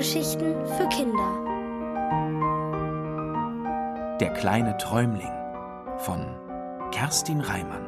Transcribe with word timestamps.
Hörgeschichten 0.00 0.66
für 0.66 0.88
Kinder. 0.88 1.30
Der 4.18 4.32
kleine 4.32 4.74
Träumling 4.78 5.30
von 5.98 6.90
Kerstin 6.90 7.42
Reimann. 7.42 7.84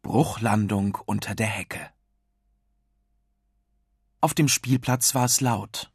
Bruchlandung 0.00 0.96
unter 1.04 1.34
der 1.34 1.46
Hecke. 1.46 1.90
Auf 4.22 4.32
dem 4.32 4.48
Spielplatz 4.48 5.14
war 5.14 5.26
es 5.26 5.42
laut. 5.42 5.92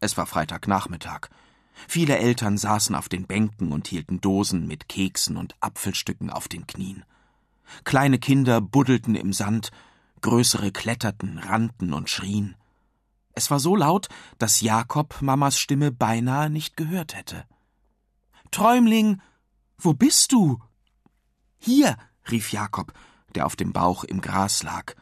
Es 0.00 0.16
war 0.16 0.26
Freitagnachmittag. 0.26 1.28
Viele 1.86 2.18
Eltern 2.18 2.58
saßen 2.58 2.94
auf 2.94 3.08
den 3.08 3.26
Bänken 3.26 3.72
und 3.72 3.88
hielten 3.88 4.20
Dosen 4.20 4.66
mit 4.66 4.88
Keksen 4.88 5.36
und 5.36 5.54
Apfelstücken 5.60 6.30
auf 6.30 6.48
den 6.48 6.66
Knien. 6.66 7.04
Kleine 7.84 8.18
Kinder 8.18 8.60
buddelten 8.60 9.14
im 9.14 9.32
Sand, 9.32 9.70
größere 10.20 10.72
kletterten, 10.72 11.38
rannten 11.38 11.92
und 11.92 12.10
schrien. 12.10 12.56
Es 13.34 13.50
war 13.50 13.60
so 13.60 13.76
laut, 13.76 14.08
dass 14.38 14.60
Jakob 14.60 15.22
Mamas 15.22 15.58
Stimme 15.58 15.92
beinahe 15.92 16.50
nicht 16.50 16.76
gehört 16.76 17.14
hätte. 17.14 17.44
Träumling, 18.50 19.20
wo 19.78 19.94
bist 19.94 20.32
du? 20.32 20.60
Hier, 21.58 21.96
rief 22.30 22.52
Jakob, 22.52 22.92
der 23.34 23.46
auf 23.46 23.54
dem 23.54 23.72
Bauch 23.72 24.02
im 24.04 24.20
Gras 24.20 24.62
lag, 24.62 24.94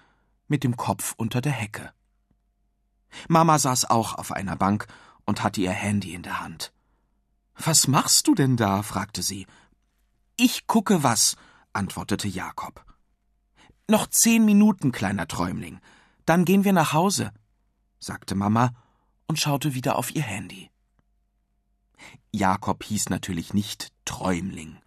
mit 0.48 0.64
dem 0.64 0.76
Kopf 0.76 1.14
unter 1.16 1.40
der 1.40 1.52
Hecke. 1.52 1.92
Mama 3.28 3.58
saß 3.58 3.86
auch 3.86 4.14
auf 4.14 4.32
einer 4.32 4.56
Bank 4.56 4.86
und 5.24 5.42
hatte 5.42 5.60
ihr 5.60 5.72
Handy 5.72 6.14
in 6.14 6.22
der 6.22 6.40
Hand. 6.40 6.72
Was 7.56 7.88
machst 7.88 8.26
du 8.28 8.34
denn 8.34 8.56
da? 8.56 8.82
fragte 8.82 9.22
sie. 9.22 9.46
Ich 10.36 10.66
gucke 10.66 11.02
was, 11.02 11.36
antwortete 11.72 12.28
Jakob. 12.28 12.84
Noch 13.88 14.06
zehn 14.08 14.44
Minuten, 14.44 14.92
kleiner 14.92 15.28
Träumling, 15.28 15.80
dann 16.24 16.44
gehen 16.44 16.64
wir 16.64 16.72
nach 16.72 16.92
Hause, 16.92 17.32
sagte 18.00 18.34
Mama 18.34 18.72
und 19.26 19.38
schaute 19.38 19.74
wieder 19.74 19.96
auf 19.96 20.14
ihr 20.14 20.22
Handy. 20.22 20.70
Jakob 22.32 22.82
hieß 22.82 23.08
natürlich 23.08 23.54
nicht 23.54 23.92
Träumling, 24.04 24.78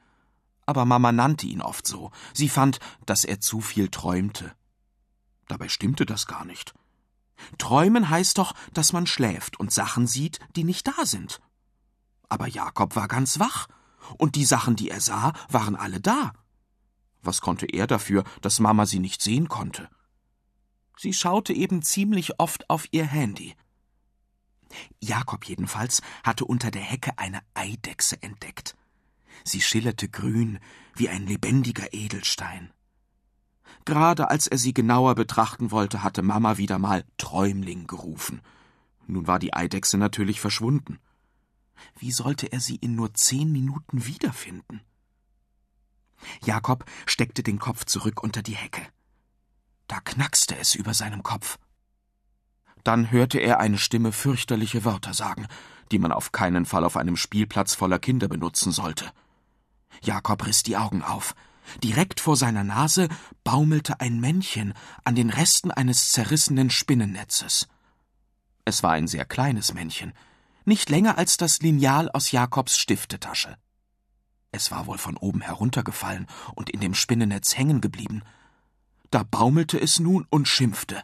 aber 0.66 0.86
Mama 0.86 1.12
nannte 1.12 1.48
ihn 1.48 1.62
oft 1.62 1.88
so. 1.88 2.12
Sie 2.34 2.50
fand, 2.50 2.80
dass 3.06 3.24
er 3.24 3.40
zu 3.40 3.62
viel 3.62 3.90
träumte. 3.90 4.54
Dabei 5.48 5.68
stimmte 5.68 6.06
das 6.06 6.28
gar 6.28 6.46
nicht. 6.46 6.76
Träumen 7.58 8.10
heißt 8.10 8.38
doch, 8.38 8.54
dass 8.74 8.94
man 8.94 9.08
schläft 9.08 9.60
und 9.60 9.72
Sachen 9.74 10.08
sieht, 10.08 10.40
die 10.56 10.64
nicht 10.64 10.88
da 10.88 11.06
sind. 11.06 11.40
Aber 12.28 12.48
Jakob 12.48 12.96
war 12.96 13.08
ganz 13.08 13.40
wach, 13.40 13.68
und 14.18 14.36
die 14.36 14.46
Sachen, 14.46 14.76
die 14.76 14.90
er 14.90 15.02
sah, 15.02 15.34
waren 15.50 15.76
alle 15.76 16.00
da. 16.00 16.34
Was 17.22 17.42
konnte 17.42 17.66
er 17.66 17.86
dafür, 17.86 18.24
dass 18.42 18.60
Mama 18.60 18.86
sie 18.86 19.00
nicht 19.00 19.22
sehen 19.22 19.50
konnte? 19.50 19.90
Sie 20.98 21.14
schaute 21.14 21.54
eben 21.54 21.82
ziemlich 21.82 22.40
oft 22.40 22.70
auf 22.70 22.88
ihr 22.92 23.06
Handy. 23.06 23.56
Jakob 25.00 25.46
jedenfalls 25.46 26.02
hatte 26.24 26.46
unter 26.46 26.72
der 26.72 26.82
Hecke 26.82 27.18
eine 27.18 27.42
Eidechse 27.54 28.22
entdeckt. 28.22 28.76
Sie 29.44 29.62
schillerte 29.62 30.10
grün 30.10 30.60
wie 30.96 31.10
ein 31.10 31.26
lebendiger 31.26 31.94
Edelstein. 31.94 32.72
Gerade 33.90 34.30
als 34.30 34.46
er 34.46 34.60
sie 34.60 34.72
genauer 34.72 35.16
betrachten 35.16 35.72
wollte, 35.72 36.04
hatte 36.04 36.22
Mama 36.22 36.58
wieder 36.58 36.78
mal 36.78 37.04
Träumling 37.18 37.88
gerufen. 37.88 38.40
Nun 39.08 39.26
war 39.26 39.40
die 39.40 39.56
Eidechse 39.56 39.98
natürlich 39.98 40.40
verschwunden. 40.40 41.00
Wie 41.98 42.12
sollte 42.12 42.52
er 42.52 42.60
sie 42.60 42.76
in 42.76 42.94
nur 42.94 43.16
zehn 43.16 43.52
Minuten 43.52 44.06
wiederfinden? 44.06 44.82
Jakob 46.46 46.86
steckte 47.08 47.42
den 47.42 47.58
Kopf 47.58 47.84
zurück 47.86 48.22
unter 48.22 48.44
die 48.44 48.56
Hecke. 48.56 48.86
Da 49.88 50.00
knackste 50.02 50.56
es 50.56 50.76
über 50.76 50.94
seinem 50.94 51.24
Kopf. 51.24 51.58
Dann 52.84 53.10
hörte 53.10 53.40
er 53.40 53.60
eine 53.60 53.80
Stimme 53.80 54.12
fürchterliche 54.12 54.86
Wörter 54.86 55.16
sagen, 55.16 55.48
die 55.92 55.98
man 55.98 56.12
auf 56.12 56.32
keinen 56.32 56.68
Fall 56.68 56.84
auf 56.84 56.96
einem 56.96 57.18
Spielplatz 57.18 57.74
voller 57.74 57.98
Kinder 57.98 58.28
benutzen 58.28 58.72
sollte. 58.72 59.12
Jakob 60.04 60.46
riss 60.46 60.62
die 60.62 60.78
Augen 60.78 61.02
auf. 61.02 61.34
Direkt 61.84 62.20
vor 62.20 62.36
seiner 62.36 62.64
Nase 62.64 63.08
baumelte 63.44 64.00
ein 64.00 64.20
Männchen 64.20 64.74
an 65.04 65.16
den 65.16 65.30
Resten 65.30 65.72
eines 65.72 66.12
zerrissenen 66.12 66.70
Spinnennetzes. 66.70 67.68
Es 68.66 68.84
war 68.84 68.92
ein 68.92 69.08
sehr 69.08 69.26
kleines 69.26 69.74
Männchen, 69.74 70.14
nicht 70.66 70.90
länger 70.90 71.18
als 71.18 71.38
das 71.38 71.60
Lineal 71.60 72.10
aus 72.12 72.32
Jakobs 72.32 72.78
Stiftetasche. 72.78 73.58
Es 74.52 74.72
war 74.72 74.88
wohl 74.88 74.98
von 74.98 75.18
oben 75.18 75.42
heruntergefallen 75.42 76.28
und 76.56 76.70
in 76.70 76.80
dem 76.80 76.94
Spinnennetz 76.94 77.58
hängen 77.58 77.82
geblieben. 77.82 78.24
Da 79.12 79.24
baumelte 79.24 79.80
es 79.80 80.00
nun 80.00 80.26
und 80.30 80.48
schimpfte. 80.48 81.04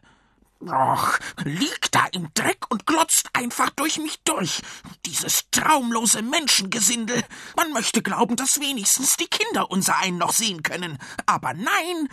Och, 0.70 1.20
liegt 1.44 1.96
da 1.96 2.06
im 2.12 2.30
Dreck 2.34 2.66
und 2.70 2.86
glotzt 2.86 3.30
einfach 3.34 3.70
durch 3.72 3.98
mich 3.98 4.20
durch. 4.24 4.62
Dieses 5.06 5.50
traumlose 5.52 6.22
Menschengesindel. 6.22 7.24
Man 7.56 7.72
möchte 7.72 8.02
glauben, 8.02 8.36
dass 8.36 8.60
wenigstens 8.60 9.18
die 9.18 9.28
Kinder 9.28 9.70
unser 9.70 9.98
einen 9.98 10.18
noch 10.18 10.34
sehen 10.34 10.64
können. 10.64 10.98
Aber 11.26 11.54
nein. 11.54 12.10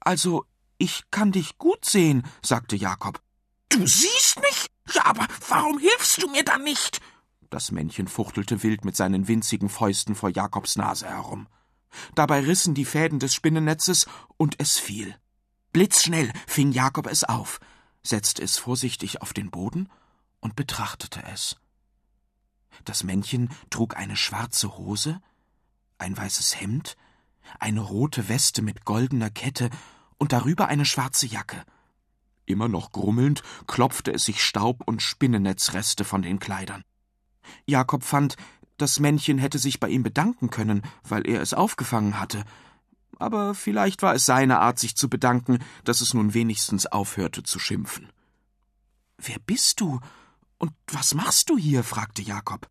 Also, 0.00 0.44
ich 0.78 1.04
kann 1.10 1.32
dich 1.32 1.58
gut 1.58 1.84
sehen, 1.84 2.24
sagte 2.42 2.76
Jakob. 2.76 3.20
Du 3.68 3.86
siehst 3.86 4.40
mich? 4.40 4.66
Ja, 4.94 5.06
aber 5.06 5.26
warum 5.48 5.78
hilfst 5.78 6.22
du 6.22 6.28
mir 6.28 6.44
dann 6.44 6.62
nicht? 6.62 7.00
Das 7.50 7.70
Männchen 7.70 8.08
fuchtelte 8.08 8.62
wild 8.62 8.84
mit 8.84 8.96
seinen 8.96 9.28
winzigen 9.28 9.68
Fäusten 9.68 10.14
vor 10.14 10.30
Jakobs 10.30 10.76
Nase 10.76 11.08
herum. 11.08 11.48
Dabei 12.14 12.40
rissen 12.40 12.74
die 12.74 12.84
Fäden 12.84 13.18
des 13.18 13.34
Spinnennetzes 13.34 14.06
und 14.36 14.56
es 14.58 14.78
fiel. 14.78 15.16
Blitzschnell 15.76 16.32
fing 16.46 16.72
Jakob 16.72 17.06
es 17.06 17.22
auf, 17.22 17.60
setzte 18.02 18.42
es 18.42 18.56
vorsichtig 18.56 19.20
auf 19.20 19.34
den 19.34 19.50
Boden 19.50 19.90
und 20.40 20.56
betrachtete 20.56 21.22
es. 21.24 21.58
Das 22.86 23.04
Männchen 23.04 23.50
trug 23.68 23.94
eine 23.94 24.16
schwarze 24.16 24.78
Hose, 24.78 25.20
ein 25.98 26.16
weißes 26.16 26.58
Hemd, 26.58 26.96
eine 27.60 27.80
rote 27.80 28.30
Weste 28.30 28.62
mit 28.62 28.86
goldener 28.86 29.28
Kette 29.28 29.68
und 30.16 30.32
darüber 30.32 30.68
eine 30.68 30.86
schwarze 30.86 31.26
Jacke. 31.26 31.62
Immer 32.46 32.68
noch 32.68 32.90
grummelnd 32.90 33.42
klopfte 33.66 34.14
es 34.14 34.24
sich 34.24 34.42
Staub 34.42 34.82
und 34.86 35.02
Spinnennetzreste 35.02 36.04
von 36.04 36.22
den 36.22 36.38
Kleidern. 36.38 36.84
Jakob 37.66 38.02
fand, 38.02 38.36
das 38.78 38.98
Männchen 38.98 39.36
hätte 39.36 39.58
sich 39.58 39.78
bei 39.78 39.90
ihm 39.90 40.02
bedanken 40.02 40.48
können, 40.48 40.80
weil 41.06 41.28
er 41.28 41.42
es 41.42 41.52
aufgefangen 41.52 42.18
hatte, 42.18 42.46
aber 43.18 43.54
vielleicht 43.54 44.02
war 44.02 44.14
es 44.14 44.26
seine 44.26 44.60
Art, 44.60 44.78
sich 44.78 44.96
zu 44.96 45.08
bedanken, 45.08 45.58
dass 45.84 46.00
es 46.00 46.14
nun 46.14 46.34
wenigstens 46.34 46.86
aufhörte 46.86 47.42
zu 47.42 47.58
schimpfen. 47.58 48.10
Wer 49.18 49.38
bist 49.38 49.80
du? 49.80 50.00
Und 50.58 50.72
was 50.88 51.14
machst 51.14 51.50
du 51.50 51.58
hier? 51.58 51.84
fragte 51.84 52.22
Jakob. 52.22 52.68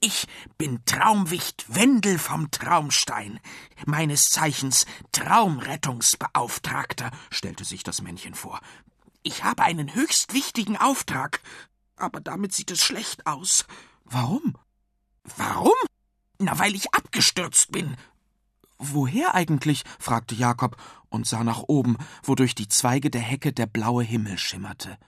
Ich 0.00 0.26
bin 0.58 0.84
Traumwicht 0.84 1.64
Wendel 1.74 2.18
vom 2.18 2.50
Traumstein, 2.50 3.40
meines 3.86 4.28
Zeichens 4.28 4.84
Traumrettungsbeauftragter, 5.12 7.10
stellte 7.30 7.64
sich 7.64 7.84
das 7.84 8.02
Männchen 8.02 8.34
vor. 8.34 8.60
Ich 9.22 9.44
habe 9.44 9.62
einen 9.62 9.94
höchst 9.94 10.34
wichtigen 10.34 10.76
Auftrag, 10.76 11.40
aber 11.96 12.20
damit 12.20 12.52
sieht 12.52 12.70
es 12.70 12.82
schlecht 12.82 13.26
aus. 13.26 13.64
Warum? 14.04 14.58
Warum? 15.36 15.72
Na, 16.38 16.58
weil 16.58 16.74
ich 16.74 16.92
abgestürzt 16.92 17.72
bin, 17.72 17.96
Woher 18.78 19.34
eigentlich? 19.34 19.84
fragte 19.98 20.34
Jakob 20.34 20.76
und 21.08 21.26
sah 21.26 21.44
nach 21.44 21.62
oben, 21.68 21.96
wo 22.22 22.34
durch 22.34 22.54
die 22.54 22.68
Zweige 22.68 23.10
der 23.10 23.20
Hecke 23.20 23.52
der 23.52 23.66
blaue 23.66 24.02
Himmel 24.02 24.38
schimmerte. 24.38 24.98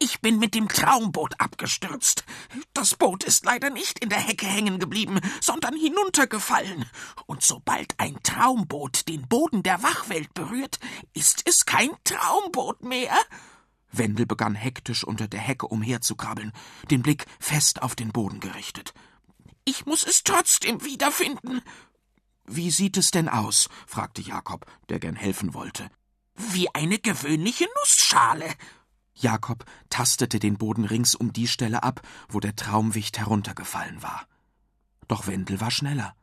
Ich 0.00 0.20
bin 0.20 0.38
mit 0.38 0.54
dem 0.54 0.68
Traumboot 0.68 1.40
abgestürzt. 1.40 2.24
Das 2.72 2.94
Boot 2.94 3.24
ist 3.24 3.44
leider 3.44 3.68
nicht 3.70 3.98
in 3.98 4.08
der 4.10 4.20
Hecke 4.20 4.46
hängen 4.46 4.78
geblieben, 4.78 5.20
sondern 5.40 5.74
hinuntergefallen. 5.74 6.84
Und 7.26 7.42
sobald 7.42 7.98
ein 7.98 8.16
Traumboot 8.22 9.08
den 9.08 9.26
Boden 9.26 9.64
der 9.64 9.82
Wachwelt 9.82 10.32
berührt, 10.34 10.78
ist 11.14 11.42
es 11.48 11.66
kein 11.66 11.90
Traumboot 12.04 12.84
mehr. 12.84 13.16
Wendel 13.90 14.26
begann 14.26 14.54
hektisch 14.54 15.02
unter 15.02 15.26
der 15.26 15.40
Hecke 15.40 15.66
umherzukrabbeln, 15.66 16.52
den 16.92 17.02
Blick 17.02 17.26
fest 17.40 17.82
auf 17.82 17.96
den 17.96 18.12
Boden 18.12 18.38
gerichtet. 18.38 18.94
Ich 19.64 19.84
muss 19.84 20.06
es 20.06 20.22
trotzdem 20.22 20.84
wiederfinden, 20.84 21.60
wie 22.48 22.70
sieht 22.70 22.96
es 22.96 23.10
denn 23.10 23.28
aus? 23.28 23.68
fragte 23.86 24.22
Jakob, 24.22 24.66
der 24.88 24.98
gern 24.98 25.16
helfen 25.16 25.54
wollte. 25.54 25.88
Wie 26.34 26.72
eine 26.74 26.98
gewöhnliche 26.98 27.66
Nussschale. 27.80 28.46
Jakob 29.14 29.64
tastete 29.90 30.38
den 30.38 30.58
Boden 30.58 30.84
rings 30.84 31.14
um 31.14 31.32
die 31.32 31.48
Stelle 31.48 31.82
ab, 31.82 32.02
wo 32.28 32.40
der 32.40 32.54
Traumwicht 32.54 33.18
heruntergefallen 33.18 34.02
war. 34.02 34.26
Doch 35.08 35.26
Wendel 35.26 35.60
war 35.60 35.70
schneller. 35.70 36.14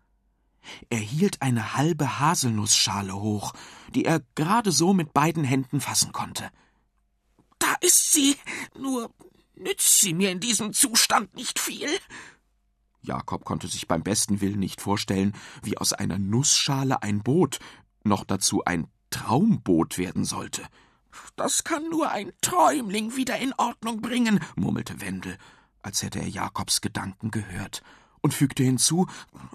Er 0.89 0.99
hielt 0.99 1.41
eine 1.41 1.75
halbe 1.75 2.19
Haselnussschale 2.19 3.13
hoch, 3.13 3.53
die 3.89 4.05
er 4.05 4.21
gerade 4.35 4.71
so 4.71 4.93
mit 4.93 5.13
beiden 5.13 5.43
Händen 5.43 5.81
fassen 5.81 6.11
konnte. 6.11 6.49
Da 7.59 7.75
ist 7.81 8.11
sie. 8.13 8.35
Nur 8.77 9.11
Nützt 9.57 10.01
sie 10.01 10.13
mir 10.13 10.31
in 10.31 10.39
diesem 10.39 10.73
Zustand 10.73 11.33
nicht 11.35 11.59
viel? 11.59 11.89
Jakob 13.05 13.45
konnte 13.45 13.67
sich 13.67 13.87
beim 13.87 14.03
besten 14.03 14.41
Willen 14.41 14.59
nicht 14.59 14.81
vorstellen, 14.81 15.33
wie 15.63 15.77
aus 15.77 15.93
einer 15.93 16.17
Nussschale 16.19 17.01
ein 17.01 17.21
Boot, 17.23 17.59
noch 18.03 18.23
dazu 18.23 18.63
ein 18.65 18.87
Traumboot 19.09 19.97
werden 19.97 20.25
sollte. 20.25 20.63
Das 21.35 21.63
kann 21.63 21.89
nur 21.89 22.09
ein 22.09 22.31
Träumling 22.41 23.15
wieder 23.15 23.37
in 23.37 23.53
Ordnung 23.53 24.01
bringen, 24.01 24.39
murmelte 24.55 24.99
Wendel, 25.01 25.37
als 25.81 26.03
hätte 26.03 26.19
er 26.19 26.27
Jakobs 26.27 26.81
Gedanken 26.81 27.31
gehört, 27.31 27.83
und 28.21 28.33
fügte 28.33 28.63
hinzu 28.63 29.07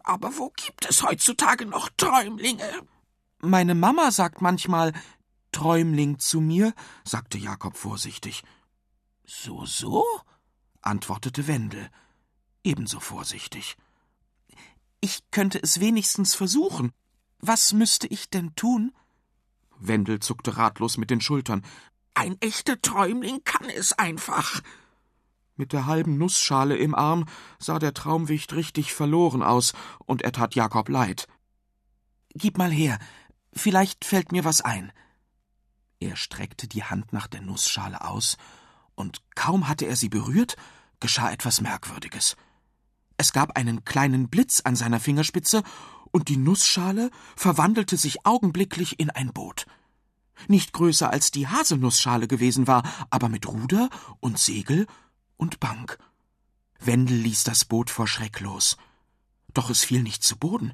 Aber 0.05 0.38
wo 0.38 0.50
gibt 0.56 0.88
es 0.88 1.02
heutzutage 1.02 1.67
noch 1.67 1.91
Träumlinge? 1.97 2.64
Meine 3.41 3.75
Mama 3.75 4.11
sagt 4.11 4.41
manchmal 4.41 4.93
Träumling 5.52 6.19
zu 6.19 6.41
mir, 6.41 6.75
sagte 7.05 7.38
Jakob 7.38 7.76
vorsichtig. 7.76 8.44
So, 9.26 9.67
so? 9.67 10.05
antwortete 10.82 11.47
Wendel, 11.47 11.91
ebenso 12.65 13.01
vorsichtig. 13.01 13.77
Ich 15.01 15.31
könnte 15.31 15.62
es 15.62 15.81
wenigstens 15.81 16.35
versuchen. 16.35 16.93
Was 17.39 17.73
müsste 17.73 18.07
ich 18.07 18.29
denn 18.29 18.55
tun? 18.55 18.93
Wendel 19.79 20.21
zuckte 20.21 20.57
ratlos 20.57 20.99
mit 20.99 21.11
den 21.11 21.21
Schultern. 21.21 21.65
Ein 22.15 22.37
echter 22.41 22.81
Träumling 22.83 23.43
kann 23.45 23.69
es 23.71 23.93
einfach. 23.95 24.61
Mit 25.57 25.73
der 25.73 25.87
halben 25.87 26.19
Nussschale 26.19 26.77
im 26.77 26.95
Arm 26.95 27.27
sah 27.59 27.79
der 27.79 27.95
Traumwicht 27.95 28.53
richtig 28.53 28.93
verloren 28.93 29.43
aus, 29.43 29.73
und 30.07 30.23
er 30.23 30.33
tat 30.33 30.55
Jakob 30.55 30.89
leid. 30.89 31.29
Gib 32.35 32.59
mal 32.59 32.71
her, 32.71 32.99
vielleicht 33.53 34.05
fällt 34.05 34.33
mir 34.33 34.45
was 34.45 34.61
ein. 34.61 34.93
Er 35.99 36.17
streckte 36.17 36.67
die 36.69 36.85
Hand 36.85 37.12
nach 37.12 37.27
der 37.27 37.43
Nussschale 37.43 38.05
aus, 38.05 38.37
und 38.95 39.23
kaum 39.35 39.69
hatte 39.69 39.87
er 39.87 39.97
sie 39.97 40.09
berührt, 40.09 40.57
geschah 40.99 41.31
etwas 41.31 41.61
Merkwürdiges. 41.61 42.37
Es 43.21 43.35
gab 43.35 43.59
einen 43.59 43.85
kleinen 43.85 44.31
Blitz 44.31 44.63
an 44.65 44.77
seiner 44.77 44.99
Fingerspitze, 44.99 45.63
und 46.11 46.31
die 46.31 46.39
Nussschale 46.39 47.11
verwandelte 47.37 47.99
sich 47.99 48.25
augenblicklich 48.25 48.99
in 48.99 49.11
ein 49.11 49.35
Boot. 49.35 49.67
Nicht 50.49 50.73
größer 50.73 51.11
als 51.11 51.31
die 51.31 51.47
Haselnussschale 51.47 52.29
gewesen 52.29 52.67
war, 52.67 52.83
aber 53.11 53.29
mit 53.29 53.47
Ruder 53.47 53.91
und 54.21 54.39
Segel 54.39 54.87
und 55.37 55.61
Bank. 55.61 55.99
Wendel 56.79 57.19
ließ 57.19 57.45
das 57.45 57.67
Boot 57.67 57.91
vor 57.91 58.09
Schreck 58.09 58.41
los. 58.41 58.79
Doch 59.53 59.69
es 59.69 59.85
fiel 59.85 60.03
nicht 60.03 60.25
zu 60.25 60.39
Boden. 60.39 60.73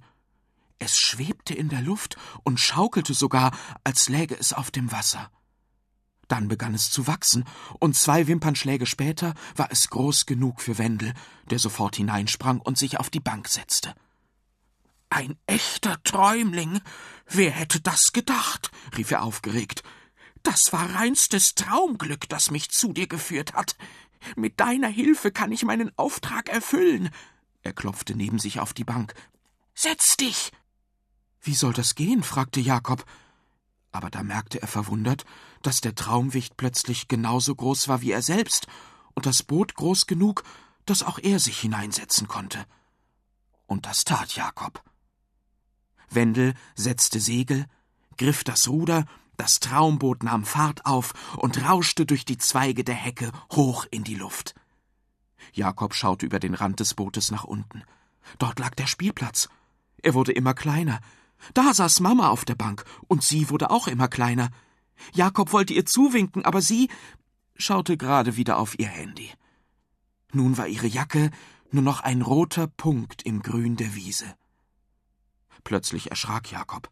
Es 0.78 1.00
schwebte 1.00 1.52
in 1.52 1.68
der 1.68 1.82
Luft 1.82 2.16
und 2.44 2.60
schaukelte 2.60 3.12
sogar, 3.12 3.50
als 3.82 4.08
läge 4.08 4.38
es 4.38 4.52
auf 4.52 4.70
dem 4.70 4.92
Wasser. 4.92 5.32
Dann 6.28 6.48
begann 6.48 6.74
es 6.74 6.90
zu 6.90 7.06
wachsen, 7.06 7.44
und 7.78 7.96
zwei 7.96 8.26
Wimpernschläge 8.26 8.86
später 8.86 9.34
war 9.54 9.68
es 9.70 9.90
groß 9.90 10.26
genug 10.26 10.60
für 10.60 10.78
Wendel, 10.78 11.14
der 11.50 11.58
sofort 11.58 11.96
hineinsprang 11.96 12.60
und 12.60 12.78
sich 12.78 12.98
auf 12.98 13.10
die 13.10 13.20
Bank 13.20 13.48
setzte. 13.48 13.94
Ein 15.08 15.36
echter 15.46 16.02
Träumling. 16.02 16.80
Wer 17.28 17.52
hätte 17.52 17.80
das 17.80 18.12
gedacht? 18.12 18.70
rief 18.96 19.12
er 19.12 19.22
aufgeregt. 19.22 19.82
Das 20.42 20.72
war 20.72 20.94
reinstes 20.94 21.54
Traumglück, 21.54 22.28
das 22.28 22.50
mich 22.50 22.70
zu 22.70 22.92
dir 22.92 23.06
geführt 23.06 23.54
hat. 23.54 23.76
Mit 24.34 24.58
deiner 24.58 24.88
Hilfe 24.88 25.30
kann 25.30 25.52
ich 25.52 25.64
meinen 25.64 25.92
Auftrag 25.96 26.48
erfüllen. 26.48 27.10
Er 27.62 27.72
klopfte 27.72 28.16
neben 28.16 28.38
sich 28.38 28.60
auf 28.60 28.72
die 28.72 28.84
Bank. 28.84 29.14
Setz 29.74 30.16
dich. 30.16 30.52
Wie 31.40 31.54
soll 31.54 31.72
das 31.72 31.94
gehen? 31.94 32.22
fragte 32.22 32.60
Jakob. 32.60 33.04
Aber 33.96 34.10
da 34.10 34.22
merkte 34.22 34.60
er 34.60 34.68
verwundert, 34.68 35.24
dass 35.62 35.80
der 35.80 35.94
Traumwicht 35.94 36.58
plötzlich 36.58 37.08
genauso 37.08 37.54
groß 37.54 37.88
war 37.88 38.02
wie 38.02 38.10
er 38.10 38.20
selbst 38.20 38.66
und 39.14 39.24
das 39.24 39.42
Boot 39.42 39.74
groß 39.74 40.06
genug, 40.06 40.44
dass 40.84 41.02
auch 41.02 41.18
er 41.18 41.40
sich 41.40 41.58
hineinsetzen 41.58 42.28
konnte. 42.28 42.66
Und 43.66 43.86
das 43.86 44.04
tat 44.04 44.36
Jakob. 44.36 44.84
Wendel 46.10 46.52
setzte 46.74 47.20
Segel, 47.20 47.64
griff 48.18 48.44
das 48.44 48.68
Ruder, 48.68 49.06
das 49.38 49.60
Traumboot 49.60 50.22
nahm 50.22 50.44
Fahrt 50.44 50.84
auf 50.84 51.14
und 51.38 51.66
rauschte 51.66 52.04
durch 52.04 52.26
die 52.26 52.36
Zweige 52.36 52.84
der 52.84 52.94
Hecke 52.94 53.32
hoch 53.52 53.86
in 53.90 54.04
die 54.04 54.14
Luft. 54.14 54.54
Jakob 55.54 55.94
schaute 55.94 56.26
über 56.26 56.38
den 56.38 56.52
Rand 56.52 56.80
des 56.80 56.92
Bootes 56.92 57.30
nach 57.30 57.44
unten. 57.44 57.82
Dort 58.38 58.58
lag 58.58 58.74
der 58.74 58.86
Spielplatz. 58.86 59.48
Er 60.02 60.12
wurde 60.12 60.32
immer 60.32 60.52
kleiner. 60.52 61.00
Da 61.54 61.74
saß 61.74 62.00
Mama 62.00 62.28
auf 62.28 62.44
der 62.44 62.54
Bank, 62.54 62.84
und 63.08 63.22
sie 63.22 63.50
wurde 63.50 63.70
auch 63.70 63.86
immer 63.88 64.08
kleiner. 64.08 64.50
Jakob 65.12 65.52
wollte 65.52 65.74
ihr 65.74 65.86
zuwinken, 65.86 66.44
aber 66.44 66.62
sie 66.62 66.88
schaute 67.56 67.96
gerade 67.96 68.36
wieder 68.36 68.58
auf 68.58 68.78
ihr 68.78 68.88
Handy. 68.88 69.30
Nun 70.32 70.58
war 70.58 70.68
ihre 70.68 70.86
Jacke 70.86 71.30
nur 71.70 71.82
noch 71.82 72.00
ein 72.00 72.22
roter 72.22 72.66
Punkt 72.66 73.22
im 73.22 73.42
Grün 73.42 73.76
der 73.76 73.94
Wiese. 73.94 74.26
Plötzlich 75.64 76.10
erschrak 76.10 76.50
Jakob. 76.50 76.90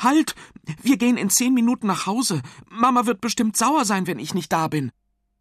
Halt! 0.00 0.34
Wir 0.82 0.96
gehen 0.96 1.16
in 1.16 1.30
zehn 1.30 1.54
Minuten 1.54 1.86
nach 1.86 2.06
Hause. 2.06 2.42
Mama 2.68 3.06
wird 3.06 3.20
bestimmt 3.20 3.56
sauer 3.56 3.84
sein, 3.84 4.06
wenn 4.06 4.18
ich 4.18 4.34
nicht 4.34 4.52
da 4.52 4.68
bin. 4.68 4.90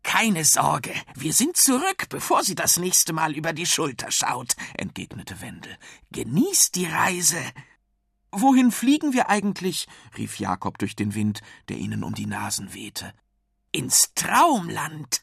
Keine 0.03 0.45
Sorge, 0.45 0.93
wir 1.15 1.33
sind 1.33 1.57
zurück, 1.57 2.05
bevor 2.09 2.43
sie 2.43 2.53
das 2.53 2.77
nächste 2.77 3.11
Mal 3.11 3.35
über 3.35 3.53
die 3.53 3.65
Schulter 3.65 4.11
schaut, 4.11 4.55
entgegnete 4.75 5.41
Wendel. 5.41 5.75
Genießt 6.11 6.75
die 6.75 6.85
Reise. 6.85 7.41
Wohin 8.37 8.71
fliegen 8.71 9.13
wir 9.13 9.29
eigentlich? 9.29 9.87
rief 10.17 10.39
Jakob 10.39 10.77
durch 10.77 10.97
den 10.97 11.15
Wind, 11.15 11.41
der 11.69 11.77
ihnen 11.77 12.03
um 12.03 12.13
die 12.13 12.25
Nasen 12.25 12.73
wehte. 12.73 13.13
Ins 13.71 14.13
Traumland. 14.13 15.21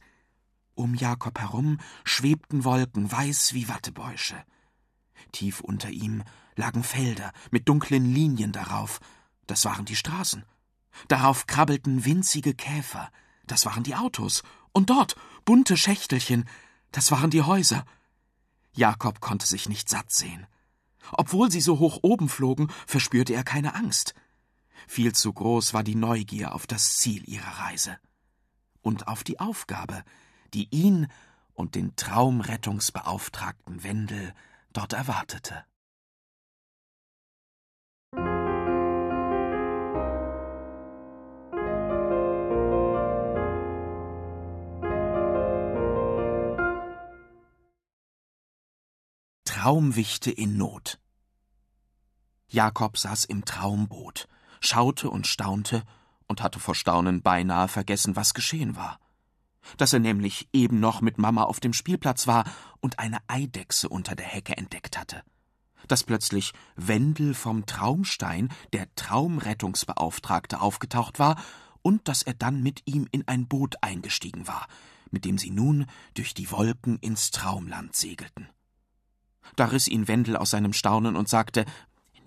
Um 0.74 0.94
Jakob 0.94 1.38
herum 1.38 1.78
schwebten 2.04 2.64
Wolken 2.64 3.12
weiß 3.12 3.52
wie 3.52 3.68
Wattebäusche. 3.68 4.42
Tief 5.30 5.60
unter 5.60 5.90
ihm 5.90 6.22
lagen 6.56 6.82
Felder 6.82 7.32
mit 7.50 7.68
dunklen 7.68 8.14
Linien 8.14 8.52
darauf, 8.52 8.98
das 9.46 9.66
waren 9.66 9.84
die 9.84 9.96
Straßen. 9.96 10.46
Darauf 11.08 11.46
krabbelten 11.46 12.06
winzige 12.06 12.54
Käfer, 12.54 13.10
das 13.46 13.66
waren 13.66 13.82
die 13.82 13.94
Autos, 13.94 14.42
und 14.72 14.88
dort 14.88 15.16
bunte 15.44 15.76
Schächtelchen, 15.76 16.48
das 16.92 17.10
waren 17.10 17.28
die 17.28 17.42
Häuser. 17.42 17.84
Jakob 18.72 19.20
konnte 19.20 19.46
sich 19.46 19.68
nicht 19.68 19.90
satt 19.90 20.10
sehen. 20.12 20.46
Obwohl 21.10 21.50
sie 21.50 21.60
so 21.60 21.78
hoch 21.78 21.98
oben 22.02 22.28
flogen, 22.28 22.68
verspürte 22.86 23.34
er 23.34 23.44
keine 23.44 23.74
Angst. 23.74 24.14
Viel 24.86 25.12
zu 25.12 25.32
groß 25.32 25.74
war 25.74 25.82
die 25.82 25.94
Neugier 25.94 26.54
auf 26.54 26.66
das 26.66 26.96
Ziel 26.96 27.28
ihrer 27.28 27.58
Reise 27.60 27.98
und 28.82 29.08
auf 29.08 29.24
die 29.24 29.40
Aufgabe, 29.40 30.04
die 30.54 30.68
ihn 30.70 31.08
und 31.54 31.74
den 31.74 31.96
Traumrettungsbeauftragten 31.96 33.82
Wendel 33.84 34.34
dort 34.72 34.92
erwartete. 34.92 35.64
Traumwichte 49.62 50.32
in 50.32 50.56
Not. 50.56 50.98
Jakob 52.48 52.98
saß 52.98 53.26
im 53.26 53.44
Traumboot, 53.44 54.26
schaute 54.58 55.08
und 55.08 55.28
staunte 55.28 55.84
und 56.26 56.42
hatte 56.42 56.58
vor 56.58 56.74
Staunen 56.74 57.22
beinahe 57.22 57.68
vergessen, 57.68 58.16
was 58.16 58.34
geschehen 58.34 58.74
war. 58.74 58.98
Dass 59.76 59.92
er 59.92 60.00
nämlich 60.00 60.48
eben 60.52 60.80
noch 60.80 61.00
mit 61.00 61.16
Mama 61.16 61.44
auf 61.44 61.60
dem 61.60 61.74
Spielplatz 61.74 62.26
war 62.26 62.42
und 62.80 62.98
eine 62.98 63.18
Eidechse 63.28 63.88
unter 63.88 64.16
der 64.16 64.26
Hecke 64.26 64.56
entdeckt 64.56 64.98
hatte. 64.98 65.22
Dass 65.86 66.02
plötzlich 66.02 66.52
Wendel 66.74 67.32
vom 67.32 67.64
Traumstein, 67.64 68.48
der 68.72 68.92
Traumrettungsbeauftragte, 68.96 70.60
aufgetaucht 70.60 71.20
war 71.20 71.40
und 71.82 72.08
dass 72.08 72.22
er 72.22 72.34
dann 72.34 72.64
mit 72.64 72.82
ihm 72.86 73.06
in 73.12 73.28
ein 73.28 73.46
Boot 73.46 73.76
eingestiegen 73.80 74.48
war, 74.48 74.66
mit 75.12 75.24
dem 75.24 75.38
sie 75.38 75.50
nun 75.50 75.86
durch 76.14 76.34
die 76.34 76.50
Wolken 76.50 76.98
ins 76.98 77.30
Traumland 77.30 77.94
segelten. 77.94 78.48
Da 79.56 79.66
riss 79.66 79.88
ihn 79.88 80.08
Wendel 80.08 80.36
aus 80.36 80.50
seinem 80.50 80.72
Staunen 80.72 81.16
und 81.16 81.28
sagte 81.28 81.64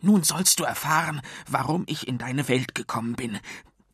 Nun 0.01 0.23
sollst 0.23 0.59
du 0.59 0.63
erfahren, 0.63 1.21
warum 1.49 1.83
ich 1.87 2.07
in 2.07 2.17
deine 2.17 2.47
Welt 2.47 2.75
gekommen 2.75 3.15
bin. 3.15 3.39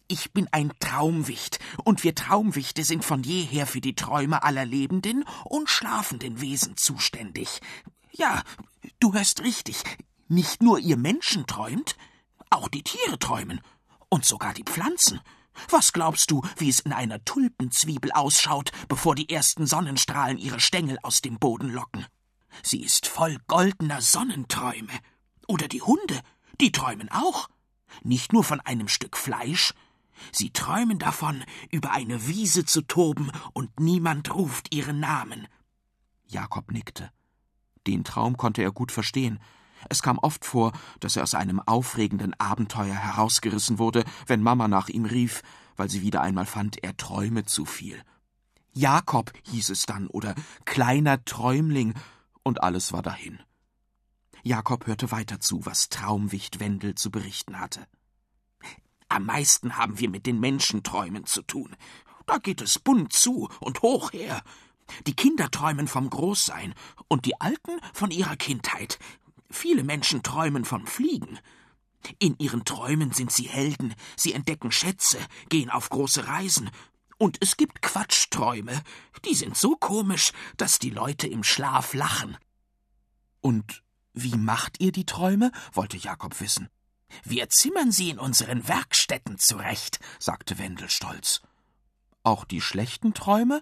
Ich 0.08 0.34
bin 0.34 0.50
ein 0.51 0.74
Traumwicht, 0.80 1.60
und 1.86 2.04
wir 2.04 2.13
Traumwichte 2.13 2.84
sind 2.84 3.06
von 3.06 3.24
jeher 3.24 3.66
für 3.66 3.80
die 3.80 3.96
Träume 3.96 4.44
aller 4.44 4.66
lebenden 4.66 5.24
und 5.46 5.70
schlafenden 5.70 6.42
Wesen 6.42 6.75
zuständig. 6.75 7.62
Ja, 8.12 8.44
du 9.00 9.13
hörst 9.13 9.42
richtig. 9.42 9.84
Nicht 10.28 10.62
nur 10.62 10.80
ihr 10.80 10.98
Menschen 10.98 11.48
träumt, 11.48 11.96
auch 12.50 12.68
die 12.68 12.84
Tiere 12.84 13.20
träumen. 13.20 13.62
Und 14.10 14.25
sogar 14.25 14.54
die 14.54 14.66
Pflanzen. 14.66 15.22
Was 15.70 15.94
glaubst 15.94 16.32
du, 16.32 16.42
wie 16.58 16.70
es 16.70 16.82
in 16.82 16.92
einer 16.92 17.24
Tulpenzwiebel 17.24 18.12
ausschaut, 18.12 18.72
bevor 18.90 19.16
die 19.16 19.30
ersten 19.30 19.66
Sonnenstrahlen 19.66 20.38
ihre 20.38 20.60
Stängel 20.60 20.98
aus 21.04 21.22
dem 21.22 21.40
Boden 21.40 21.70
locken? 21.70 22.06
Sie 22.63 22.81
ist 22.81 23.08
voll 23.08 23.38
goldener 23.48 24.01
Sonnenträume. 24.01 24.93
Oder 25.48 25.67
die 25.67 25.81
Hunde, 25.81 26.22
die 26.60 26.72
träumen 26.72 27.10
auch. 27.12 27.50
Nicht 28.03 28.34
nur 28.34 28.43
von 28.43 28.60
einem 28.62 28.88
Stück 28.88 29.17
Fleisch. 29.17 29.74
Sie 30.31 30.51
träumen 30.51 31.00
davon, 31.00 31.43
über 31.72 31.91
eine 31.91 32.27
Wiese 32.27 32.65
zu 32.65 32.81
toben, 32.81 33.31
und 33.53 33.79
niemand 33.79 34.34
ruft 34.34 34.74
ihren 34.74 35.00
Namen. 35.00 35.48
Jakob 36.27 36.72
nickte. 36.72 37.12
Den 37.88 38.03
Traum 38.03 38.38
konnte 38.38 38.62
er 38.62 38.72
gut 38.72 38.91
verstehen. 38.91 39.39
Es 39.89 40.03
kam 40.03 40.20
oft 40.20 40.46
vor, 40.46 40.74
dass 41.00 41.15
er 41.15 41.24
aus 41.24 41.34
einem 41.34 41.60
aufregenden 41.60 42.39
Abenteuer 42.39 42.93
herausgerissen 42.93 43.79
wurde, 43.79 44.05
wenn 44.27 44.43
Mama 44.43 44.67
nach 44.67 44.89
ihm 44.89 45.05
rief, 45.05 45.41
weil 45.75 45.89
sie 45.89 46.01
wieder 46.01 46.22
einmal 46.22 46.46
fand, 46.46 46.84
er 46.84 46.96
träume 46.96 47.46
zu 47.46 47.65
viel. 47.65 48.01
Jakob 48.74 49.34
hieß 49.43 49.70
es 49.72 49.86
dann 49.86 50.08
oder 50.08 50.36
kleiner 50.65 51.25
Träumling, 51.25 51.96
und 52.43 52.63
alles 52.63 52.93
war 52.93 53.01
dahin. 53.01 53.39
Jakob 54.43 54.88
hörte 54.88 55.12
weiter 55.12 55.39
zu, 55.39 55.65
was 55.65 55.89
Traumwicht 55.89 56.60
Wendel 56.60 56.95
zu 56.95 57.12
berichten 57.12 57.60
hatte. 57.60 57.88
Am 59.07 59.25
meisten 59.25 59.77
haben 59.77 60.00
wir 60.00 60.10
mit 60.10 60.25
den 60.25 60.39
Menschenträumen 60.39 61.25
zu 61.25 61.41
tun. 61.41 61.75
Da 62.25 62.38
geht 62.38 62.62
es 62.62 62.79
bunt 62.79 63.13
zu 63.13 63.50
und 63.60 63.81
hoch 63.81 64.13
her. 64.13 64.41
Die 65.05 65.15
Kinder 65.15 65.51
träumen 65.51 65.88
vom 65.88 66.10
Großsein 66.10 66.74
und 67.07 67.25
die 67.25 67.39
Alten 67.39 67.79
von 67.93 68.12
ihrer 68.12 68.36
Kindheit. 68.36 69.00
Viele 69.50 69.83
Menschen 69.83 70.24
träumen 70.24 70.65
vom 70.65 70.88
Fliegen. 70.88 71.39
In 72.19 72.36
ihren 72.39 72.65
Träumen 72.65 73.12
sind 73.12 73.31
sie 73.31 73.48
Helden, 73.48 73.93
sie 74.15 74.33
entdecken 74.33 74.71
Schätze, 74.71 75.19
gehen 75.50 75.69
auf 75.69 75.89
große 75.89 76.27
Reisen. 76.27 76.71
Und 77.22 77.38
es 77.40 77.56
gibt 77.56 77.84
Quatschträume, 77.84 78.82
die 79.25 79.36
sind 79.36 79.56
so 79.56 79.75
komisch, 79.75 80.32
dass 80.58 80.80
die 80.80 80.90
Leute 80.90 81.28
im 81.28 81.44
Schlaf 81.44 81.94
lachen. 81.94 82.36
Und 83.42 83.84
wie 84.12 84.34
macht 84.38 84.80
ihr 84.80 84.92
die 84.92 85.06
Träume? 85.06 85.51
wollte 85.72 85.98
Jakob 85.98 86.42
wissen. 86.42 86.68
Wir 87.24 87.48
zimmern 87.50 87.92
sie 87.92 88.10
in 88.10 88.18
unseren 88.18 88.68
Werkstätten 88.68 89.38
zurecht, 89.38 90.00
sagte 90.18 90.58
Wendel 90.58 90.90
stolz. 90.90 91.44
Auch 92.24 92.44
die 92.44 92.60
schlechten 92.60 93.13
Träume? 93.13 93.62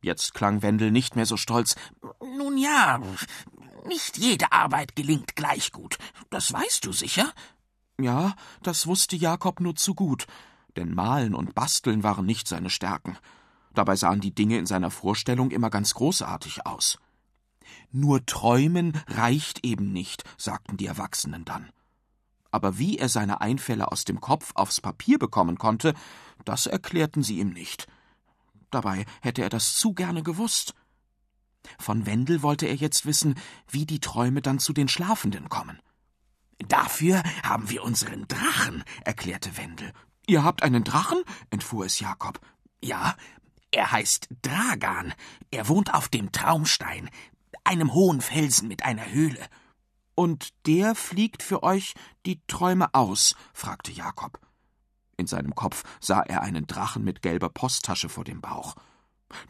Jetzt 0.00 0.32
klang 0.32 0.62
Wendel 0.62 0.92
nicht 0.92 1.14
mehr 1.14 1.26
so 1.26 1.36
stolz. 1.36 1.74
Nun 2.22 2.56
ja, 2.56 3.02
nicht 3.84 4.16
jede 4.16 4.50
Arbeit 4.50 4.96
gelingt 4.96 5.36
gleich 5.36 5.72
gut. 5.72 5.98
Das 6.30 6.50
weißt 6.50 6.86
du 6.86 6.92
sicher? 6.92 7.34
Ja, 8.00 8.34
das 8.62 8.86
wusste 8.86 9.14
Jakob 9.14 9.60
nur 9.60 9.76
zu 9.76 9.94
gut, 9.94 10.26
denn 10.76 10.94
Malen 10.94 11.34
und 11.34 11.54
Basteln 11.54 12.02
waren 12.02 12.26
nicht 12.26 12.48
seine 12.48 12.70
Stärken. 12.70 13.16
Dabei 13.74 13.96
sahen 13.96 14.20
die 14.20 14.34
Dinge 14.34 14.58
in 14.58 14.66
seiner 14.66 14.90
Vorstellung 14.90 15.50
immer 15.50 15.70
ganz 15.70 15.94
großartig 15.94 16.66
aus. 16.66 16.98
Nur 17.90 18.24
träumen 18.26 19.00
reicht 19.08 19.64
eben 19.64 19.92
nicht, 19.92 20.24
sagten 20.36 20.76
die 20.76 20.86
Erwachsenen 20.86 21.44
dann 21.44 21.70
aber 22.52 22.78
wie 22.78 22.98
er 22.98 23.08
seine 23.08 23.40
Einfälle 23.40 23.90
aus 23.90 24.04
dem 24.04 24.20
Kopf 24.20 24.52
aufs 24.54 24.80
Papier 24.80 25.18
bekommen 25.18 25.58
konnte, 25.58 25.94
das 26.44 26.66
erklärten 26.66 27.24
sie 27.24 27.40
ihm 27.40 27.48
nicht. 27.48 27.88
Dabei 28.70 29.06
hätte 29.20 29.42
er 29.42 29.48
das 29.48 29.74
zu 29.76 29.94
gerne 29.94 30.22
gewusst. 30.22 30.74
Von 31.78 32.06
Wendel 32.06 32.42
wollte 32.42 32.66
er 32.66 32.74
jetzt 32.74 33.06
wissen, 33.06 33.36
wie 33.68 33.86
die 33.86 34.00
Träume 34.00 34.42
dann 34.42 34.58
zu 34.58 34.72
den 34.72 34.88
Schlafenden 34.88 35.48
kommen. 35.48 35.80
Dafür 36.68 37.22
haben 37.42 37.70
wir 37.70 37.82
unseren 37.82 38.28
Drachen, 38.28 38.84
erklärte 39.04 39.56
Wendel. 39.56 39.92
Ihr 40.26 40.44
habt 40.44 40.62
einen 40.62 40.84
Drachen? 40.84 41.22
entfuhr 41.50 41.86
es 41.86 42.00
Jakob. 42.00 42.40
Ja, 42.82 43.16
er 43.70 43.90
heißt 43.90 44.28
Dragan. 44.42 45.14
Er 45.50 45.68
wohnt 45.68 45.94
auf 45.94 46.08
dem 46.08 46.30
Traumstein, 46.30 47.10
einem 47.64 47.92
hohen 47.92 48.20
Felsen 48.20 48.68
mit 48.68 48.84
einer 48.84 49.10
Höhle. 49.10 49.46
Und 50.14 50.50
der 50.66 50.94
fliegt 50.94 51.42
für 51.42 51.62
euch 51.62 51.94
die 52.26 52.40
Träume 52.46 52.92
aus? 52.92 53.34
fragte 53.54 53.90
Jakob. 53.90 54.38
In 55.16 55.26
seinem 55.26 55.54
Kopf 55.54 55.84
sah 56.00 56.20
er 56.20 56.42
einen 56.42 56.66
Drachen 56.66 57.04
mit 57.04 57.22
gelber 57.22 57.48
Posttasche 57.48 58.08
vor 58.08 58.24
dem 58.24 58.40
Bauch. 58.40 58.74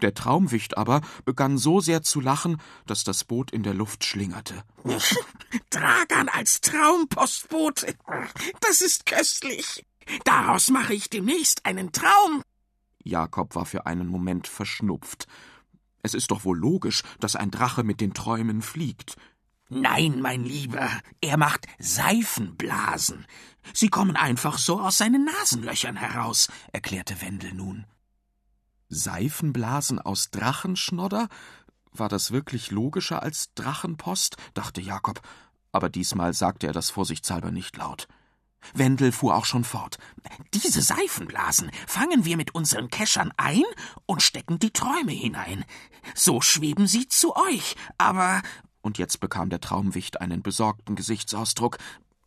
Der 0.01 0.15
Traumwicht 0.15 0.77
aber 0.77 1.01
begann 1.25 1.59
so 1.59 1.81
sehr 1.81 2.03
zu 2.03 2.21
lachen, 2.21 2.61
dass 2.87 3.03
das 3.03 3.25
Boot 3.25 3.51
in 3.51 3.65
der 3.65 3.75
Luft 3.75 4.05
schlingerte. 4.05 4.63
Dragan 5.71 6.29
als 6.29 6.61
Traumpostbote. 6.61 7.97
Das 8.61 8.81
ist 8.81 9.07
köstlich. 9.07 9.85
Daraus 10.25 10.71
mache 10.71 10.95
ich 10.95 11.11
demnächst 11.11 11.67
einen 11.67 11.93
Traum. 11.93 12.43
Jakob 13.03 13.55
war 13.55 13.67
für 13.67 13.87
einen 13.87 14.07
Moment 14.07 14.47
verschnupft. 14.47 15.27
Es 16.03 16.15
ist 16.15 16.31
doch 16.31 16.45
wohl 16.45 16.59
logisch, 16.59 17.03
dass 17.21 17.37
ein 17.37 17.51
Drache 17.51 17.85
mit 17.85 18.01
den 18.01 18.15
Träumen 18.15 18.63
fliegt. 18.63 19.17
Nein, 19.69 20.21
mein 20.21 20.45
Lieber, 20.45 20.91
er 21.21 21.39
macht 21.39 21.67
Seifenblasen. 21.79 23.27
Sie 23.73 23.89
kommen 23.89 24.17
einfach 24.17 24.59
so 24.59 24.81
aus 24.81 24.99
seinen 24.99 25.25
Nasenlöchern 25.25 25.97
heraus, 25.97 26.49
erklärte 26.73 27.23
Wendel 27.23 27.55
nun. 27.55 27.87
Seifenblasen 28.89 29.99
aus 29.99 30.31
Drachenschnodder? 30.31 31.29
War 31.93 32.09
das 32.09 32.33
wirklich 32.33 32.71
logischer 32.71 33.23
als 33.23 33.55
Drachenpost? 33.55 34.37
dachte 34.53 34.83
Jakob, 34.83 35.23
aber 35.73 35.89
diesmal 35.89 36.35
sagte 36.35 36.67
er 36.67 36.75
das 36.75 36.91
vorsichtshalber 36.91 37.51
nicht 37.51 37.77
laut. 37.77 38.09
Wendel 38.75 39.13
fuhr 39.13 39.37
auch 39.37 39.45
schon 39.45 39.65
fort. 39.65 39.99
Diese 40.55 40.83
Seifenblasen 40.83 41.71
fangen 41.87 42.25
wir 42.25 42.37
mit 42.37 42.55
unseren 42.55 42.89
Keschern 42.89 43.33
ein 43.37 43.65
und 44.07 44.23
stecken 44.23 44.59
die 44.59 44.71
Träume 44.73 45.13
hinein. 45.13 45.65
So 46.15 46.41
schweben 46.41 46.87
sie 46.87 47.09
zu 47.09 47.37
euch, 47.37 47.77
aber 47.99 48.43
und 48.83 48.99
jetzt 48.99 49.21
bekam 49.21 49.49
der 49.49 49.61
Traumwicht 49.61 50.21
einen 50.21 50.43
besorgten 50.43 50.97
Gesichtsausdruck. 50.97 51.79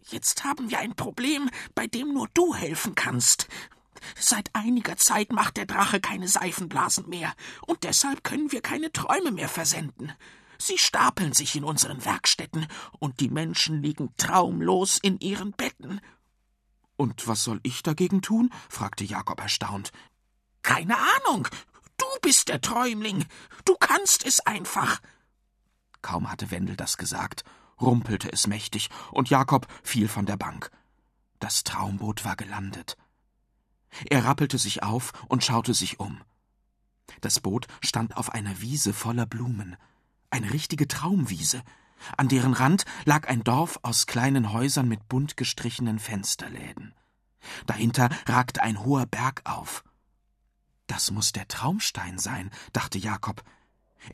Jetzt 0.09 0.43
haben 0.43 0.71
wir 0.71 0.79
ein 0.79 0.95
Problem, 0.95 1.49
bei 1.75 1.87
dem 1.87 2.13
nur 2.13 2.29
du 2.33 2.55
helfen 2.55 2.95
kannst. 2.95 3.47
Seit 4.17 4.49
einiger 4.53 4.97
Zeit 4.97 5.31
macht 5.31 5.57
der 5.57 5.65
Drache 5.65 5.99
keine 5.99 6.27
Seifenblasen 6.27 7.09
mehr, 7.09 7.33
und 7.65 7.83
deshalb 7.83 8.23
können 8.23 8.51
wir 8.51 8.61
keine 8.61 8.91
Träume 8.91 9.31
mehr 9.31 9.49
versenden. 9.49 10.11
Sie 10.57 10.77
stapeln 10.77 11.33
sich 11.33 11.55
in 11.55 11.63
unseren 11.63 12.05
Werkstätten, 12.05 12.67
und 12.99 13.19
die 13.19 13.29
Menschen 13.29 13.81
liegen 13.81 14.13
traumlos 14.17 14.99
in 15.01 15.19
ihren 15.19 15.51
Betten. 15.51 16.01
Und 16.97 17.27
was 17.27 17.43
soll 17.43 17.59
ich 17.63 17.83
dagegen 17.83 18.21
tun? 18.21 18.51
fragte 18.69 19.03
Jakob 19.03 19.41
erstaunt. 19.41 19.91
Keine 20.61 20.97
Ahnung. 20.97 21.47
Du 21.97 22.05
bist 22.21 22.49
der 22.49 22.61
Träumling. 22.61 23.25
Du 23.65 23.75
kannst 23.75 24.25
es 24.25 24.39
einfach. 24.41 25.01
Kaum 26.01 26.29
hatte 26.29 26.51
Wendel 26.51 26.75
das 26.75 26.97
gesagt, 26.97 27.43
rumpelte 27.81 28.31
es 28.31 28.47
mächtig, 28.47 28.89
und 29.11 29.29
Jakob 29.29 29.67
fiel 29.83 30.07
von 30.07 30.25
der 30.25 30.37
Bank. 30.37 30.71
Das 31.39 31.63
Traumboot 31.63 32.25
war 32.25 32.35
gelandet. 32.35 32.97
Er 34.09 34.25
rappelte 34.25 34.57
sich 34.57 34.83
auf 34.83 35.13
und 35.27 35.43
schaute 35.43 35.73
sich 35.73 35.99
um. 35.99 36.21
Das 37.21 37.39
Boot 37.39 37.67
stand 37.81 38.17
auf 38.17 38.29
einer 38.33 38.61
Wiese 38.61 38.93
voller 38.93 39.25
Blumen, 39.25 39.77
eine 40.29 40.51
richtige 40.51 40.87
Traumwiese, 40.87 41.63
an 42.17 42.27
deren 42.27 42.53
Rand 42.53 42.85
lag 43.05 43.27
ein 43.27 43.43
Dorf 43.43 43.79
aus 43.81 44.05
kleinen 44.05 44.51
Häusern 44.51 44.87
mit 44.87 45.07
bunt 45.07 45.37
gestrichenen 45.37 45.99
Fensterläden. 45.99 46.93
Dahinter 47.65 48.09
ragte 48.25 48.61
ein 48.63 48.83
hoher 48.83 49.05
Berg 49.05 49.41
auf. 49.45 49.83
Das 50.87 51.11
muss 51.11 51.31
der 51.31 51.47
Traumstein 51.47 52.19
sein, 52.19 52.51
dachte 52.73 52.97
Jakob, 52.97 53.43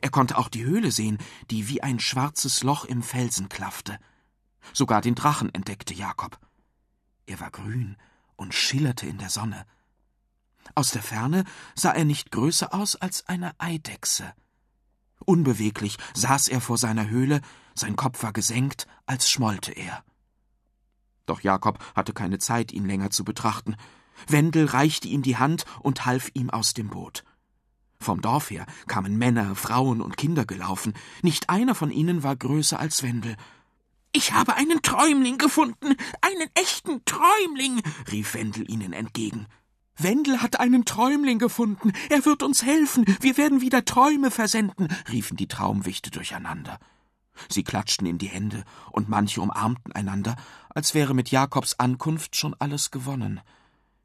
er 0.00 0.10
konnte 0.10 0.38
auch 0.38 0.48
die 0.48 0.64
Höhle 0.64 0.90
sehen, 0.90 1.18
die 1.50 1.68
wie 1.68 1.82
ein 1.82 2.00
schwarzes 2.00 2.62
Loch 2.62 2.84
im 2.84 3.02
Felsen 3.02 3.48
klaffte. 3.48 3.98
Sogar 4.72 5.00
den 5.00 5.14
Drachen 5.14 5.52
entdeckte 5.54 5.92
Jakob. 5.92 6.38
Er 7.26 7.40
war 7.40 7.50
grün 7.50 7.96
und 8.36 8.54
schillerte 8.54 9.06
in 9.06 9.18
der 9.18 9.28
Sonne. 9.30 9.66
Aus 10.74 10.90
der 10.92 11.02
Ferne 11.02 11.44
sah 11.74 11.92
er 11.92 12.04
nicht 12.04 12.30
größer 12.30 12.72
aus 12.72 12.96
als 12.96 13.26
eine 13.28 13.58
Eidechse. 13.58 14.32
Unbeweglich 15.24 15.98
saß 16.14 16.48
er 16.48 16.60
vor 16.60 16.78
seiner 16.78 17.08
Höhle, 17.08 17.42
sein 17.74 17.96
Kopf 17.96 18.22
war 18.22 18.32
gesenkt, 18.32 18.86
als 19.06 19.30
schmollte 19.30 19.72
er. 19.72 20.04
Doch 21.26 21.40
Jakob 21.40 21.78
hatte 21.94 22.12
keine 22.12 22.38
Zeit, 22.38 22.72
ihn 22.72 22.84
länger 22.84 23.10
zu 23.10 23.24
betrachten. 23.24 23.76
Wendel 24.28 24.66
reichte 24.66 25.08
ihm 25.08 25.22
die 25.22 25.36
Hand 25.36 25.64
und 25.80 26.04
half 26.04 26.30
ihm 26.34 26.50
aus 26.50 26.74
dem 26.74 26.88
Boot. 26.88 27.24
Vom 28.00 28.20
Dorf 28.20 28.50
her 28.50 28.66
kamen 28.88 29.16
Männer, 29.16 29.54
Frauen 29.54 30.00
und 30.00 30.16
Kinder 30.16 30.44
gelaufen. 30.44 30.92
Nicht 31.22 31.48
einer 31.48 31.74
von 31.74 31.90
ihnen 31.90 32.22
war 32.22 32.34
größer 32.34 32.78
als 32.78 33.02
Wendel. 33.02 33.36
Ich 34.12 34.32
habe 34.32 34.56
einen 34.56 34.82
Träumling 34.82 35.38
gefunden, 35.38 35.96
einen 36.20 36.50
echten 36.54 37.02
Träumling, 37.04 37.80
rief 38.10 38.34
Wendel 38.34 38.70
ihnen 38.70 38.92
entgegen. 38.92 39.46
Wendel 39.96 40.42
hat 40.42 40.60
einen 40.60 40.84
Träumling 40.84 41.38
gefunden. 41.38 41.92
Er 42.10 42.24
wird 42.24 42.42
uns 42.42 42.62
helfen. 42.62 43.04
Wir 43.20 43.36
werden 43.36 43.60
wieder 43.60 43.84
Träume 43.84 44.30
versenden, 44.30 44.88
riefen 45.10 45.36
die 45.36 45.48
Traumwichte 45.48 46.10
durcheinander. 46.10 46.78
Sie 47.48 47.64
klatschten 47.64 48.06
in 48.06 48.18
die 48.18 48.28
Hände, 48.28 48.64
und 48.90 49.08
manche 49.08 49.40
umarmten 49.40 49.92
einander, 49.92 50.36
als 50.70 50.94
wäre 50.94 51.14
mit 51.14 51.30
Jakobs 51.30 51.74
Ankunft 51.78 52.36
schon 52.36 52.54
alles 52.58 52.90
gewonnen. 52.90 53.40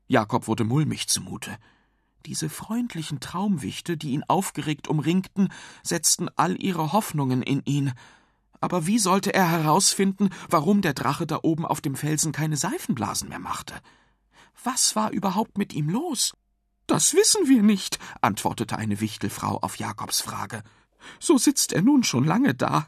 Jakob 0.08 0.48
wurde 0.48 0.64
mulmig 0.64 1.08
zumute. 1.08 1.58
Diese 2.26 2.50
freundlichen 2.50 3.20
Traumwichte, 3.20 3.98
die 3.98 4.12
ihn 4.12 4.24
aufgeregt 4.28 4.88
umringten, 4.88 5.50
setzten 5.84 6.30
all 6.36 6.62
ihre 6.62 6.92
Hoffnungen 6.94 7.42
in 7.42 7.62
ihn. 7.66 7.94
Aber 8.60 8.88
wie 8.88 9.00
sollte 9.00 9.34
er 9.34 9.50
herausfinden, 9.50 10.30
warum 10.50 10.82
der 10.82 10.94
Drache 10.94 11.28
da 11.28 11.40
oben 11.42 11.66
auf 11.66 11.80
dem 11.80 11.96
Felsen 11.96 12.32
keine 12.32 12.58
Seifenblasen 12.58 13.30
mehr 13.30 13.40
machte? 13.40 13.76
Was 14.64 14.96
war 14.96 15.12
überhaupt 15.12 15.58
mit 15.58 15.74
ihm 15.74 15.90
los? 15.90 16.34
Das 16.88 17.14
wissen 17.14 17.48
wir 17.48 17.62
nicht, 17.62 18.00
antwortete 18.22 18.78
eine 18.78 19.00
Wichtelfrau 19.00 19.60
auf 19.62 19.78
Jakobs 19.78 20.22
Frage. 20.22 20.64
So 21.20 21.38
sitzt 21.38 21.74
er 21.74 21.82
nun 21.82 22.04
schon 22.04 22.24
lange 22.24 22.56
da. 22.56 22.88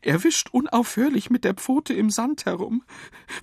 Er 0.00 0.24
wischt 0.24 0.48
unaufhörlich 0.50 1.30
mit 1.30 1.44
der 1.44 1.54
Pfote 1.54 1.92
im 1.92 2.10
Sand 2.10 2.46
herum. 2.46 2.82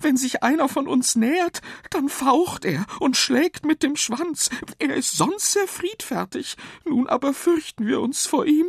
Wenn 0.00 0.16
sich 0.16 0.42
einer 0.42 0.68
von 0.68 0.88
uns 0.88 1.14
nähert, 1.14 1.62
dann 1.90 2.08
faucht 2.08 2.64
er 2.64 2.84
und 2.98 3.16
schlägt 3.16 3.64
mit 3.64 3.82
dem 3.82 3.96
Schwanz. 3.96 4.50
Er 4.78 4.94
ist 4.94 5.12
sonst 5.12 5.52
sehr 5.52 5.68
friedfertig. 5.68 6.56
Nun 6.84 7.08
aber 7.08 7.32
fürchten 7.32 7.86
wir 7.86 8.00
uns 8.00 8.26
vor 8.26 8.46
ihm. 8.46 8.66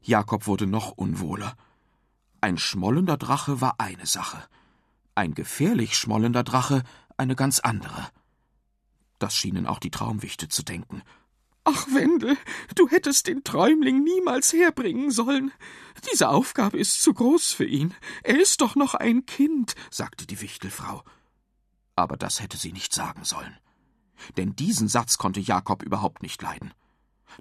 Jakob 0.00 0.46
wurde 0.46 0.66
noch 0.66 0.92
unwohler. 0.92 1.56
Ein 2.40 2.56
schmollender 2.56 3.18
Drache 3.18 3.60
war 3.60 3.74
eine 3.78 4.06
Sache, 4.06 4.42
ein 5.14 5.34
gefährlich 5.34 5.94
schmollender 5.94 6.42
Drache 6.42 6.84
eine 7.18 7.36
ganz 7.36 7.60
andere. 7.60 8.08
Das 9.18 9.34
schienen 9.34 9.66
auch 9.66 9.78
die 9.78 9.90
Traumwichte 9.90 10.48
zu 10.48 10.62
denken. 10.62 11.02
Ach, 11.64 11.86
Wendel, 11.92 12.36
du 12.74 12.88
hättest 12.88 13.26
den 13.26 13.44
Träumling 13.44 14.02
niemals 14.02 14.52
herbringen 14.52 15.10
sollen. 15.10 15.52
Diese 16.10 16.28
Aufgabe 16.30 16.78
ist 16.78 17.02
zu 17.02 17.12
groß 17.12 17.52
für 17.52 17.66
ihn. 17.66 17.94
Er 18.22 18.40
ist 18.40 18.60
doch 18.60 18.76
noch 18.76 18.94
ein 18.94 19.26
Kind, 19.26 19.74
sagte 19.90 20.26
die 20.26 20.40
Wichtelfrau. 20.40 21.04
Aber 21.96 22.16
das 22.16 22.40
hätte 22.40 22.56
sie 22.56 22.72
nicht 22.72 22.94
sagen 22.94 23.24
sollen. 23.24 23.58
Denn 24.36 24.56
diesen 24.56 24.88
Satz 24.88 25.18
konnte 25.18 25.40
Jakob 25.40 25.82
überhaupt 25.82 26.22
nicht 26.22 26.40
leiden. 26.40 26.72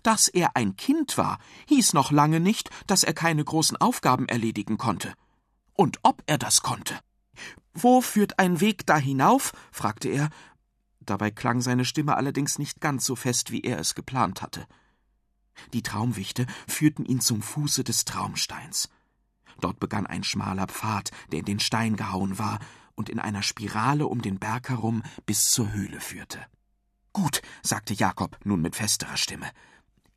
Dass 0.04 0.28
er 0.28 0.56
ein 0.56 0.76
Kind 0.76 1.18
war, 1.18 1.40
hieß 1.68 1.94
noch 1.94 2.12
lange 2.12 2.40
nicht, 2.40 2.70
dass 2.88 3.04
er 3.04 3.14
keine 3.14 3.44
großen 3.44 3.78
Aufgaben 3.78 4.28
erledigen 4.28 4.78
konnte. 4.78 5.14
Und 5.74 6.00
ob 6.04 6.24
er 6.26 6.38
das 6.38 6.62
konnte. 6.62 7.00
Wo 7.74 8.02
führt 8.02 8.40
ein 8.40 8.60
Weg 8.60 8.86
da 8.86 8.98
hinauf? 8.98 9.54
fragte 9.72 10.10
er, 10.10 10.30
Dabei 11.10 11.32
klang 11.32 11.60
seine 11.60 11.86
Stimme 11.86 12.16
allerdings 12.18 12.60
nicht 12.60 12.82
ganz 12.82 13.04
so 13.04 13.16
fest, 13.16 13.50
wie 13.50 13.62
er 13.62 13.80
es 13.80 13.96
geplant 13.96 14.44
hatte. 14.44 14.68
Die 15.74 15.82
Traumwichte 15.82 16.46
führten 16.68 17.04
ihn 17.04 17.20
zum 17.20 17.42
Fuße 17.42 17.84
des 17.84 18.06
Traumsteins. 18.06 18.90
Dort 19.60 19.80
begann 19.80 20.06
ein 20.06 20.24
schmaler 20.24 20.68
Pfad, 20.68 21.10
der 21.32 21.40
in 21.40 21.46
den 21.46 21.60
Stein 21.60 21.96
gehauen 21.96 22.38
war 22.38 22.60
und 22.94 23.10
in 23.10 23.20
einer 23.20 23.42
Spirale 23.42 24.06
um 24.06 24.22
den 24.22 24.38
Berg 24.38 24.70
herum 24.70 25.02
bis 25.26 25.50
zur 25.50 25.72
Höhle 25.72 26.00
führte. 26.00 26.46
Gut, 27.12 27.42
sagte 27.64 27.96
Jakob 27.96 28.38
nun 28.44 28.62
mit 28.62 28.76
festerer 28.76 29.18
Stimme. 29.18 29.50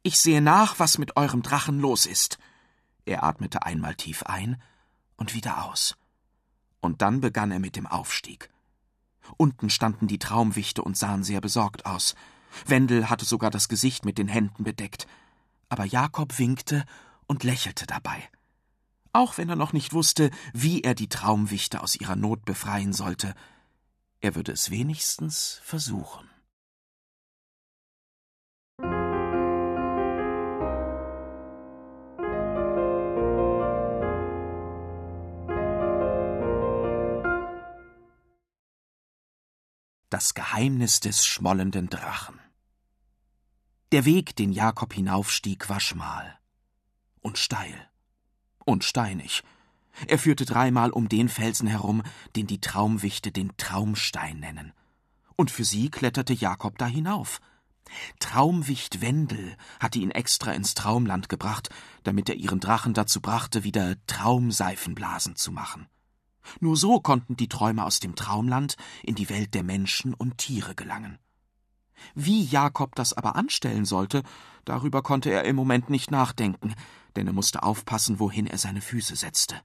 Ich 0.02 0.18
sehe 0.18 0.42
nach, 0.42 0.78
was 0.78 0.99
mit 0.99 1.16
eurem 1.16 1.42
Drachen 1.42 1.80
los 1.80 2.04
ist. 2.04 2.38
Er 3.06 3.25
atmete 3.25 3.62
einmal 3.62 3.94
tief 3.94 4.25
ein 4.25 4.61
und 5.16 5.32
wieder 5.32 5.64
aus. 5.64 5.96
Und 6.80 7.00
dann 7.00 7.22
begann 7.22 7.50
er 7.50 7.61
mit 7.61 7.76
dem 7.76 7.87
Aufstieg. 7.87 8.50
Unten 9.37 9.71
standen 9.71 10.07
die 10.07 10.19
Traumwichte 10.19 10.83
und 10.83 10.97
sahen 10.97 11.25
sehr 11.25 11.41
besorgt 11.41 11.87
aus. 11.87 12.14
Wendel 12.67 13.09
hatte 13.09 13.25
sogar 13.25 13.50
das 13.50 13.69
Gesicht 13.69 14.05
mit 14.05 14.19
den 14.19 14.29
Händen 14.29 14.64
bedeckt. 14.64 15.07
Aber 15.69 15.85
Jakob 15.85 16.38
winkte 16.38 16.85
und 17.26 17.45
lächelte 17.45 17.87
dabei. 17.87 18.29
Auch 19.12 19.38
wenn 19.38 19.49
er 19.49 19.57
noch 19.57 19.73
nicht 19.73 19.93
wusste, 19.93 20.31
wie 20.52 20.83
er 20.83 20.95
die 20.95 21.09
Traumwichte 21.09 21.83
aus 21.83 21.97
ihrer 21.97 22.17
Not 22.17 22.45
befreien 22.45 22.93
sollte, 22.93 23.35
er 24.21 24.35
würde 24.35 24.52
es 24.52 24.71
wenigstens 24.71 25.61
versuchen. 25.64 26.31
Das 40.12 40.35
Geheimnis 40.35 41.00
des 41.00 41.25
schmollenden 41.25 41.88
Drachen. 41.88 42.39
Der 43.93 44.04
Weg, 44.04 44.36
den 44.36 44.52
Jakob 44.52 44.93
hinaufstieg, 44.93 45.71
war 45.71 45.80
schmal 45.80 46.39
und 47.23 47.39
steil 47.39 47.89
und 48.67 48.84
steinig. 48.84 49.43
Er 50.08 50.19
führte 50.19 50.45
dreimal 50.45 50.91
um 50.91 51.08
den 51.08 51.30
Felsen 51.30 51.67
herum, 51.67 52.02
den 52.36 52.47
die 52.47 52.60
Traumwichte 52.60 53.32
den 53.32 53.56
Traumstein 53.56 54.39
nennen. 54.39 54.75
Und 55.34 55.50
für 55.50 55.65
sie 55.65 55.91
kletterte 55.91 56.34
Jakob 56.34 56.76
da 56.76 56.84
hinauf. 56.84 57.41
Traumwicht 58.19 59.00
Wendel 59.00 59.56
hatte 59.80 59.99
ihn 59.99 60.10
extra 60.10 60.52
ins 60.52 60.75
Traumland 60.75 61.30
gebracht, 61.30 61.71
damit 62.02 62.28
er 62.28 62.34
ihren 62.34 62.60
Drachen 62.60 62.93
dazu 62.93 63.23
brachte, 63.23 63.65
wieder 63.65 63.97
Traumseifenblasen 64.06 65.36
zu 65.36 65.52
machen. 65.52 65.89
Nur 66.61 66.76
so 66.76 67.00
konnten 67.00 67.37
die 67.37 67.49
Träume 67.49 67.85
aus 67.85 68.00
dem 68.00 68.15
Traumland 68.15 68.76
in 69.02 69.15
die 69.15 69.28
Welt 69.28 69.55
der 69.55 69.63
Menschen 69.63 70.15
und 70.15 70.39
Tiere 70.39 70.75
gelangen. 70.75 71.19
Wie 72.15 72.45
Jakob 72.45 72.95
das 72.95 73.13
aber 73.13 73.37
anstellen 73.37 73.85
sollte, 73.85 74.23
darüber 74.65 75.02
konnte 75.02 75.31
er 75.31 75.45
im 75.45 75.57
Moment 75.57 75.89
nicht 75.91 76.11
nachdenken, 76.11 76.75
denn 77.17 77.26
er 77.26 77.33
musste 77.33 77.63
aufpassen, 77.63 78.19
wohin 78.19 78.47
er 78.47 78.59
seine 78.59 78.81
Füße 78.81 79.17
setzte. 79.17 79.61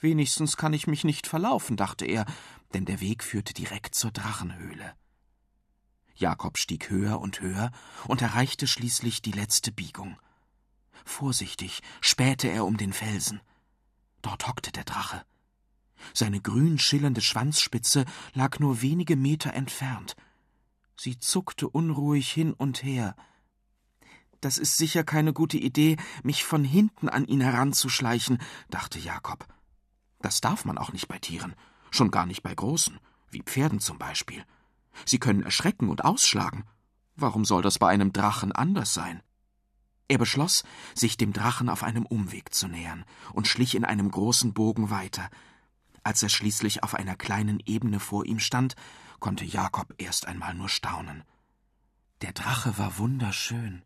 Wenigstens 0.00 0.56
kann 0.56 0.72
ich 0.72 0.86
mich 0.86 1.04
nicht 1.04 1.26
verlaufen, 1.26 1.76
dachte 1.76 2.04
er, 2.04 2.24
denn 2.72 2.84
der 2.84 3.00
Weg 3.00 3.24
führte 3.24 3.52
direkt 3.52 3.94
zur 3.94 4.12
Drachenhöhle. 4.12 4.94
Jakob 6.14 6.58
stieg 6.58 6.90
höher 6.90 7.20
und 7.20 7.40
höher 7.40 7.70
und 8.06 8.22
erreichte 8.22 8.66
schließlich 8.66 9.22
die 9.22 9.32
letzte 9.32 9.72
Biegung. 9.72 10.18
Vorsichtig 11.04 11.80
spähte 12.00 12.48
er 12.48 12.64
um 12.64 12.76
den 12.76 12.92
Felsen. 12.92 13.40
Dort 14.22 14.46
hockte 14.46 14.72
der 14.72 14.84
Drache. 14.84 15.24
Seine 16.14 16.40
grün 16.40 16.78
schillernde 16.78 17.20
Schwanzspitze 17.20 18.04
lag 18.34 18.58
nur 18.58 18.82
wenige 18.82 19.16
Meter 19.16 19.54
entfernt. 19.54 20.16
Sie 20.96 21.18
zuckte 21.18 21.68
unruhig 21.68 22.30
hin 22.30 22.52
und 22.52 22.82
her. 22.82 23.14
Das 24.40 24.58
ist 24.58 24.76
sicher 24.76 25.04
keine 25.04 25.32
gute 25.32 25.58
Idee, 25.58 25.96
mich 26.22 26.44
von 26.44 26.64
hinten 26.64 27.08
an 27.08 27.26
ihn 27.26 27.40
heranzuschleichen, 27.40 28.38
dachte 28.70 28.98
Jakob. 28.98 29.46
Das 30.20 30.40
darf 30.40 30.64
man 30.64 30.78
auch 30.78 30.92
nicht 30.92 31.08
bei 31.08 31.18
Tieren, 31.18 31.54
schon 31.90 32.10
gar 32.10 32.26
nicht 32.26 32.42
bei 32.42 32.54
großen, 32.54 32.98
wie 33.30 33.42
Pferden 33.42 33.80
zum 33.80 33.98
Beispiel. 33.98 34.44
Sie 35.04 35.18
können 35.18 35.42
erschrecken 35.42 35.88
und 35.88 36.04
ausschlagen. 36.04 36.64
Warum 37.16 37.44
soll 37.44 37.62
das 37.62 37.78
bei 37.78 37.88
einem 37.88 38.12
Drachen 38.12 38.52
anders 38.52 38.94
sein? 38.94 39.22
Er 40.08 40.18
beschloss, 40.18 40.64
sich 40.94 41.16
dem 41.16 41.32
Drachen 41.32 41.68
auf 41.68 41.82
einem 41.82 42.06
Umweg 42.06 42.54
zu 42.54 42.66
nähern 42.66 43.04
und 43.32 43.46
schlich 43.46 43.74
in 43.74 43.84
einem 43.84 44.10
großen 44.10 44.54
Bogen 44.54 44.90
weiter, 44.90 45.28
als 46.08 46.22
er 46.22 46.30
schließlich 46.30 46.82
auf 46.82 46.94
einer 46.94 47.16
kleinen 47.16 47.60
Ebene 47.66 48.00
vor 48.00 48.24
ihm 48.24 48.38
stand, 48.38 48.76
konnte 49.20 49.44
Jakob 49.44 49.92
erst 49.98 50.26
einmal 50.26 50.54
nur 50.54 50.70
staunen. 50.70 51.22
Der 52.22 52.32
Drache 52.32 52.78
war 52.78 52.96
wunderschön. 52.96 53.82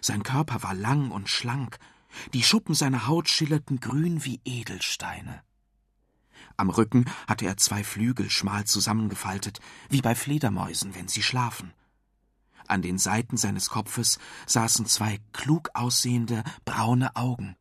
Sein 0.00 0.22
Körper 0.22 0.62
war 0.62 0.74
lang 0.74 1.10
und 1.10 1.28
schlank, 1.28 1.80
die 2.34 2.44
Schuppen 2.44 2.76
seiner 2.76 3.08
Haut 3.08 3.28
schillerten 3.28 3.80
grün 3.80 4.24
wie 4.24 4.40
Edelsteine. 4.44 5.42
Am 6.56 6.70
Rücken 6.70 7.06
hatte 7.26 7.46
er 7.46 7.56
zwei 7.56 7.82
Flügel 7.82 8.30
schmal 8.30 8.64
zusammengefaltet, 8.64 9.58
wie 9.90 10.02
bei 10.02 10.14
Fledermäusen, 10.14 10.94
wenn 10.94 11.08
sie 11.08 11.24
schlafen. 11.24 11.72
An 12.68 12.80
den 12.80 12.96
Seiten 12.96 13.36
seines 13.36 13.70
Kopfes 13.70 14.20
saßen 14.46 14.86
zwei 14.86 15.18
klug 15.32 15.70
aussehende 15.74 16.44
braune 16.64 17.16
Augen. 17.16 17.56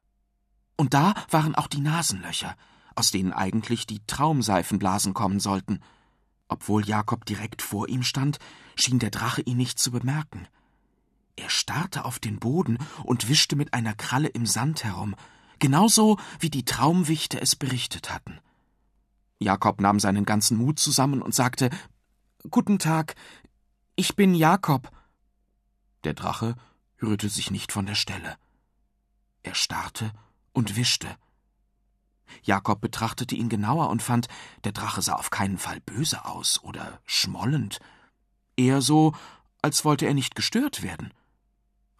Und 0.75 0.93
da 0.93 1.15
waren 1.31 1.55
auch 1.55 1.67
die 1.67 1.81
Nasenlöcher, 1.81 2.55
aus 2.95 3.11
denen 3.11 3.33
eigentlich 3.33 3.87
die 3.87 4.05
Traumseifenblasen 4.05 5.13
kommen 5.13 5.39
sollten. 5.39 5.79
Obwohl 6.47 6.85
Jakob 6.85 7.25
direkt 7.25 7.61
vor 7.61 7.89
ihm 7.89 8.03
stand, 8.03 8.39
schien 8.75 8.99
der 8.99 9.11
Drache 9.11 9.41
ihn 9.41 9.57
nicht 9.57 9.79
zu 9.79 9.91
bemerken. 9.91 10.47
Er 11.35 11.49
starrte 11.49 12.05
auf 12.05 12.19
den 12.19 12.39
Boden 12.39 12.77
und 13.03 13.27
wischte 13.27 13.55
mit 13.55 13.73
einer 13.73 13.95
Kralle 13.95 14.27
im 14.27 14.45
Sand 14.45 14.83
herum, 14.83 15.15
genauso 15.59 16.19
wie 16.39 16.49
die 16.49 16.65
Traumwichte 16.65 17.41
es 17.41 17.55
berichtet 17.55 18.13
hatten. 18.13 18.39
Jakob 19.39 19.81
nahm 19.81 19.99
seinen 19.99 20.25
ganzen 20.25 20.57
Mut 20.57 20.79
zusammen 20.79 21.21
und 21.21 21.33
sagte 21.33 21.69
Guten 22.49 22.77
Tag, 22.77 23.15
ich 23.95 24.15
bin 24.15 24.35
Jakob. 24.35 24.91
Der 26.03 26.13
Drache 26.13 26.55
rührte 27.01 27.29
sich 27.29 27.51
nicht 27.51 27.71
von 27.71 27.85
der 27.85 27.95
Stelle. 27.95 28.37
Er 29.43 29.55
starrte 29.55 30.11
und 30.51 30.75
wischte. 30.75 31.15
Jakob 32.41 32.81
betrachtete 32.81 33.35
ihn 33.35 33.49
genauer 33.49 33.89
und 33.89 34.01
fand, 34.01 34.27
der 34.63 34.71
Drache 34.71 35.01
sah 35.01 35.13
auf 35.13 35.29
keinen 35.29 35.57
Fall 35.57 35.79
böse 35.81 36.25
aus 36.25 36.61
oder 36.63 36.99
schmollend, 37.05 37.79
eher 38.55 38.81
so, 38.81 39.13
als 39.61 39.85
wollte 39.85 40.05
er 40.05 40.13
nicht 40.13 40.35
gestört 40.35 40.83
werden. 40.83 41.13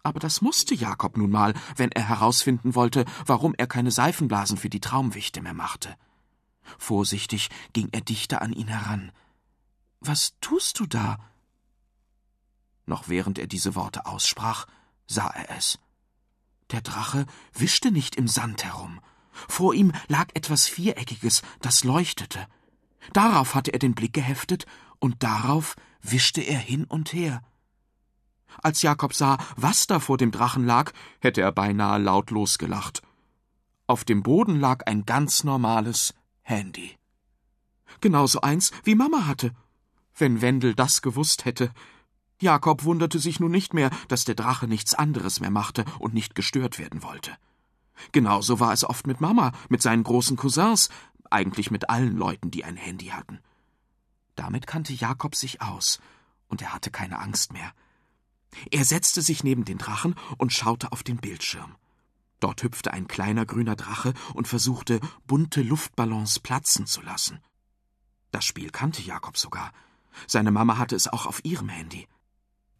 Aber 0.02 0.20
das 0.20 0.42
musste 0.42 0.74
Jakob 0.74 1.16
nun 1.16 1.30
mal, 1.30 1.54
wenn 1.76 1.90
er 1.90 2.06
herausfinden 2.06 2.74
wollte, 2.74 3.06
warum 3.24 3.54
er 3.56 3.66
keine 3.66 3.90
Seifenblasen 3.90 4.58
für 4.58 4.68
die 4.68 4.80
Traumwichte 4.80 5.40
mehr 5.40 5.54
machte. 5.54 5.96
Vorsichtig 6.78 7.48
ging 7.72 7.88
er 7.92 8.02
dichter 8.02 8.42
an 8.42 8.52
ihn 8.52 8.68
heran. 8.68 9.12
Was 10.00 10.34
tust 10.40 10.78
du 10.78 10.86
da? 10.86 11.18
Noch 12.84 13.08
während 13.08 13.38
er 13.38 13.46
diese 13.46 13.74
Worte 13.74 14.04
aussprach, 14.04 14.66
sah 15.06 15.28
er 15.28 15.56
es. 15.56 15.78
Der 16.70 16.82
Drache 16.82 17.24
wischte 17.52 17.90
nicht 17.90 18.16
im 18.16 18.28
Sand 18.28 18.64
herum, 18.64 19.00
vor 19.48 19.74
ihm 19.74 19.92
lag 20.08 20.28
etwas 20.34 20.66
Viereckiges, 20.66 21.42
das 21.60 21.84
leuchtete. 21.84 22.46
Darauf 23.12 23.54
hatte 23.54 23.72
er 23.72 23.78
den 23.78 23.94
Blick 23.94 24.12
geheftet 24.12 24.66
und 24.98 25.22
darauf 25.22 25.76
wischte 26.02 26.40
er 26.40 26.58
hin 26.58 26.84
und 26.84 27.12
her. 27.12 27.42
Als 28.62 28.82
Jakob 28.82 29.14
sah, 29.14 29.38
was 29.56 29.86
da 29.86 29.98
vor 30.00 30.16
dem 30.16 30.30
Drachen 30.30 30.64
lag, 30.64 30.92
hätte 31.20 31.40
er 31.40 31.52
beinahe 31.52 31.98
lautlos 31.98 32.58
gelacht. 32.58 33.02
Auf 33.86 34.04
dem 34.04 34.22
Boden 34.22 34.60
lag 34.60 34.86
ein 34.86 35.04
ganz 35.04 35.44
normales 35.44 36.14
Handy. 36.42 36.96
Genauso 38.00 38.40
eins, 38.40 38.70
wie 38.84 38.94
Mama 38.94 39.26
hatte. 39.26 39.52
Wenn 40.16 40.40
Wendel 40.40 40.74
das 40.74 41.02
gewusst 41.02 41.44
hätte. 41.44 41.72
Jakob 42.40 42.84
wunderte 42.84 43.18
sich 43.18 43.40
nun 43.40 43.50
nicht 43.50 43.74
mehr, 43.74 43.90
dass 44.08 44.24
der 44.24 44.34
Drache 44.34 44.68
nichts 44.68 44.94
anderes 44.94 45.40
mehr 45.40 45.50
machte 45.50 45.84
und 45.98 46.14
nicht 46.14 46.34
gestört 46.34 46.78
werden 46.78 47.02
wollte. 47.02 47.32
Genauso 48.12 48.60
war 48.60 48.72
es 48.72 48.84
oft 48.84 49.06
mit 49.06 49.20
Mama, 49.20 49.52
mit 49.68 49.82
seinen 49.82 50.04
großen 50.04 50.36
Cousins, 50.36 50.88
eigentlich 51.30 51.70
mit 51.70 51.90
allen 51.90 52.16
Leuten, 52.16 52.50
die 52.50 52.64
ein 52.64 52.76
Handy 52.76 53.06
hatten. 53.06 53.40
Damit 54.36 54.66
kannte 54.66 54.92
Jakob 54.92 55.34
sich 55.34 55.62
aus, 55.62 56.00
und 56.48 56.62
er 56.62 56.72
hatte 56.72 56.90
keine 56.90 57.18
Angst 57.18 57.52
mehr. 57.52 57.72
Er 58.70 58.84
setzte 58.84 59.22
sich 59.22 59.42
neben 59.44 59.64
den 59.64 59.78
Drachen 59.78 60.14
und 60.38 60.52
schaute 60.52 60.92
auf 60.92 61.02
den 61.02 61.16
Bildschirm. 61.16 61.76
Dort 62.40 62.62
hüpfte 62.62 62.92
ein 62.92 63.08
kleiner 63.08 63.46
grüner 63.46 63.76
Drache 63.76 64.12
und 64.34 64.48
versuchte, 64.48 65.00
bunte 65.26 65.62
Luftballons 65.62 66.40
platzen 66.40 66.86
zu 66.86 67.00
lassen. 67.00 67.40
Das 68.32 68.44
Spiel 68.44 68.70
kannte 68.70 69.02
Jakob 69.02 69.38
sogar. 69.38 69.72
Seine 70.26 70.50
Mama 70.50 70.76
hatte 70.76 70.96
es 70.96 71.08
auch 71.08 71.26
auf 71.26 71.44
ihrem 71.44 71.68
Handy. 71.68 72.06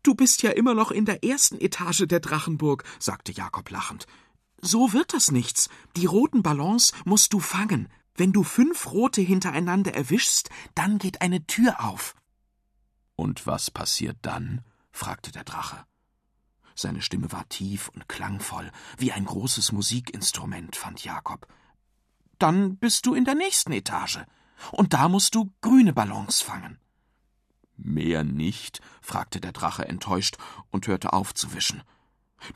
Du 0.02 0.14
bist 0.14 0.42
ja 0.42 0.50
immer 0.50 0.74
noch 0.74 0.90
in 0.90 1.06
der 1.06 1.24
ersten 1.24 1.58
Etage 1.60 2.06
der 2.06 2.20
Drachenburg, 2.20 2.84
sagte 2.98 3.32
Jakob 3.32 3.70
lachend. 3.70 4.06
So 4.66 4.94
wird 4.94 5.12
das 5.12 5.30
nichts. 5.30 5.68
Die 5.94 6.06
roten 6.06 6.42
Ballons 6.42 6.94
musst 7.04 7.34
du 7.34 7.40
fangen. 7.40 7.88
Wenn 8.14 8.32
du 8.32 8.42
fünf 8.42 8.92
rote 8.92 9.20
hintereinander 9.20 9.94
erwischst, 9.94 10.48
dann 10.74 10.96
geht 10.96 11.20
eine 11.20 11.46
Tür 11.46 11.84
auf. 11.84 12.14
Und 13.14 13.46
was 13.46 13.70
passiert 13.70 14.16
dann? 14.22 14.62
fragte 14.90 15.32
der 15.32 15.44
Drache. 15.44 15.84
Seine 16.74 17.02
Stimme 17.02 17.30
war 17.30 17.46
tief 17.50 17.90
und 17.90 18.08
klangvoll, 18.08 18.72
wie 18.96 19.12
ein 19.12 19.26
großes 19.26 19.72
Musikinstrument, 19.72 20.76
fand 20.76 21.04
Jakob. 21.04 21.46
Dann 22.38 22.78
bist 22.78 23.04
du 23.04 23.12
in 23.12 23.26
der 23.26 23.34
nächsten 23.34 23.72
Etage. 23.72 24.20
Und 24.72 24.94
da 24.94 25.10
musst 25.10 25.34
du 25.34 25.52
grüne 25.60 25.92
Ballons 25.92 26.40
fangen. 26.40 26.78
Mehr 27.76 28.24
nicht? 28.24 28.80
fragte 29.02 29.42
der 29.42 29.52
Drache 29.52 29.86
enttäuscht 29.86 30.38
und 30.70 30.86
hörte 30.86 31.12
auf 31.12 31.34
zu 31.34 31.52
wischen. 31.52 31.82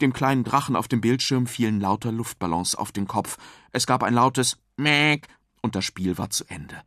Dem 0.01 0.13
kleinen 0.13 0.45
Drachen 0.45 0.77
auf 0.77 0.89
dem 0.89 1.01
Bildschirm 1.01 1.47
fielen 1.47 1.81
lauter 1.81 2.13
Luftballons 2.13 2.75
auf 2.75 2.93
den 2.93 3.07
Kopf. 3.07 3.39
Es 3.73 3.87
gab 3.87 4.03
ein 4.03 4.15
lautes 4.15 4.59
Mäk 4.77 5.29
und 5.63 5.75
das 5.75 5.85
Spiel 5.85 6.19
war 6.19 6.31
zu 6.31 6.45
Ende. 6.47 6.83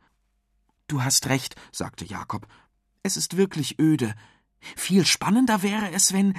Du 0.88 1.02
hast 1.02 1.28
recht, 1.28 1.56
sagte 1.72 2.04
Jakob. 2.04 2.46
Es 3.02 3.16
ist 3.16 3.36
wirklich 3.36 3.78
öde. 3.78 4.14
Viel 4.76 5.06
spannender 5.06 5.62
wäre 5.62 5.90
es, 5.92 6.12
wenn. 6.12 6.34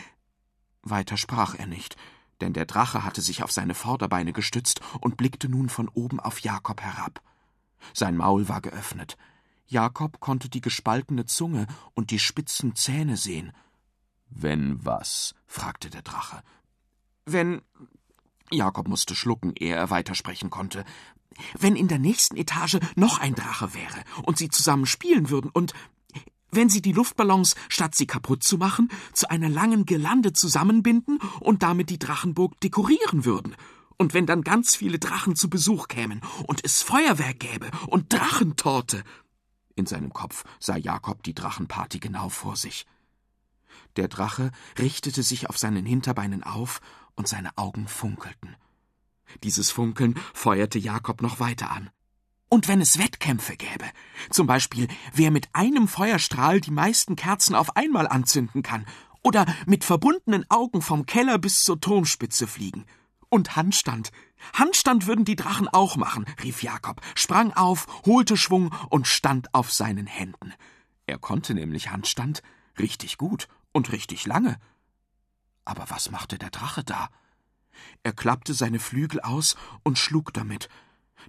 Weiter 0.82 1.18
sprach 1.18 1.56
er 1.56 1.68
nicht, 1.68 1.96
denn 2.42 2.54
der 2.54 2.66
Drache 2.66 3.04
hatte 3.04 3.22
sich 3.22 3.44
auf 3.44 3.52
seine 3.52 3.74
Vorderbeine 3.74 4.34
gestützt 4.34 4.82
und 5.02 5.18
blickte 5.18 5.50
nun 5.50 5.70
von 5.70 5.90
oben 5.90 6.20
auf 6.20 6.40
Jakob 6.40 6.82
herab. 6.82 7.22
Sein 7.94 8.16
Maul 8.16 8.48
war 8.48 8.62
geöffnet. 8.62 9.18
Jakob 9.66 10.20
konnte 10.20 10.50
die 10.50 10.62
gespaltene 10.62 11.26
Zunge 11.26 11.68
und 11.94 12.12
die 12.12 12.20
spitzen 12.20 12.76
Zähne 12.76 13.18
sehen. 13.18 13.52
Wenn 14.30 14.84
was? 14.84 15.36
fragte 15.46 15.90
der 15.90 16.02
Drache. 16.02 16.44
Wenn. 17.26 17.62
Jakob 18.52 18.88
musste 18.88 19.16
schlucken, 19.16 19.54
ehe 19.58 19.74
er 19.74 19.90
weitersprechen 19.90 20.50
konnte. 20.50 20.86
Wenn 21.58 21.76
in 21.76 21.88
der 21.88 21.98
nächsten 21.98 22.38
Etage 22.38 22.78
noch 22.96 23.20
ein 23.20 23.34
Drache 23.34 23.74
wäre 23.74 24.04
und 24.24 24.38
sie 24.38 24.50
zusammen 24.50 24.86
spielen 24.86 25.30
würden 25.30 25.50
und 25.52 25.74
wenn 26.52 26.70
sie 26.70 26.84
die 26.84 26.92
Luftballons, 26.92 27.56
statt 27.68 27.96
sie 27.96 28.06
kaputt 28.06 28.44
zu 28.44 28.60
machen, 28.60 28.90
zu 29.14 29.30
einer 29.30 29.50
langen 29.50 29.86
Gelande 29.88 30.34
zusammenbinden 30.34 31.18
und 31.40 31.64
damit 31.64 31.90
die 31.90 31.98
Drachenburg 31.98 32.60
dekorieren 32.62 33.26
würden. 33.26 33.56
Und 33.98 34.14
wenn 34.14 34.28
dann 34.28 34.44
ganz 34.44 34.76
viele 34.76 35.00
Drachen 35.00 35.36
zu 35.36 35.50
Besuch 35.50 35.88
kämen 35.88 36.22
und 36.46 36.64
es 36.64 36.84
Feuerwerk 36.84 37.40
gäbe 37.40 37.72
und 37.88 38.14
Drachentorte. 38.14 39.04
In 39.76 39.88
seinem 39.88 40.14
Kopf 40.14 40.44
sah 40.60 40.78
Jakob 40.78 41.24
die 41.24 41.34
Drachenparty 41.34 42.00
genau 42.00 42.30
vor 42.30 42.56
sich. 42.56 42.86
Der 43.98 44.08
Drache 44.08 44.52
richtete 44.80 45.24
sich 45.24 45.50
auf 45.50 45.58
seinen 45.58 45.86
Hinterbeinen 45.86 46.44
auf 46.44 46.82
und 47.16 47.28
seine 47.28 47.58
Augen 47.58 47.88
funkelten. 47.88 48.56
Dieses 49.44 49.72
Funkeln 49.72 50.20
feuerte 50.34 50.80
Jakob 50.80 51.22
noch 51.22 51.40
weiter 51.40 51.72
an. 51.72 51.90
Und 52.50 52.68
wenn 52.68 52.82
es 52.82 53.00
Wettkämpfe 53.00 53.56
gäbe, 53.56 53.86
zum 54.30 54.46
Beispiel, 54.46 54.88
wer 55.14 55.32
mit 55.32 55.50
einem 55.54 55.88
Feuerstrahl 55.88 56.62
die 56.62 56.72
meisten 56.72 57.16
Kerzen 57.16 57.56
auf 57.56 57.76
einmal 57.76 58.08
anzünden 58.08 58.62
kann, 58.62 58.86
oder 59.24 59.46
mit 59.66 59.84
verbundenen 59.84 60.46
Augen 60.50 60.82
vom 60.82 61.06
Keller 61.06 61.40
bis 61.40 61.64
zur 61.64 61.80
Turmspitze 61.80 62.46
fliegen. 62.46 62.86
Und 63.30 63.56
Handstand. 63.56 64.12
Handstand 64.54 65.08
würden 65.08 65.26
die 65.26 65.38
Drachen 65.38 65.68
auch 65.70 65.96
machen, 65.96 66.26
rief 66.44 66.62
Jakob, 66.62 67.02
sprang 67.16 67.54
auf, 67.54 67.88
holte 68.06 68.38
Schwung 68.38 68.76
und 68.90 69.08
stand 69.08 69.54
auf 69.56 69.72
seinen 69.72 70.06
Händen. 70.06 70.54
Er 71.08 71.18
konnte 71.18 71.54
nämlich 71.54 71.90
Handstand 71.90 72.44
richtig 72.78 73.18
gut 73.18 73.48
und 73.74 73.92
richtig 73.92 74.26
lange. 74.26 74.58
Aber 75.66 75.90
was 75.90 76.12
machte 76.12 76.38
der 76.38 76.50
Drache 76.50 76.84
da? 76.84 77.10
Er 78.04 78.14
klappte 78.14 78.54
seine 78.54 78.80
Flügel 78.80 79.20
aus 79.22 79.56
und 79.84 79.98
schlug 79.98 80.34
damit. 80.34 80.70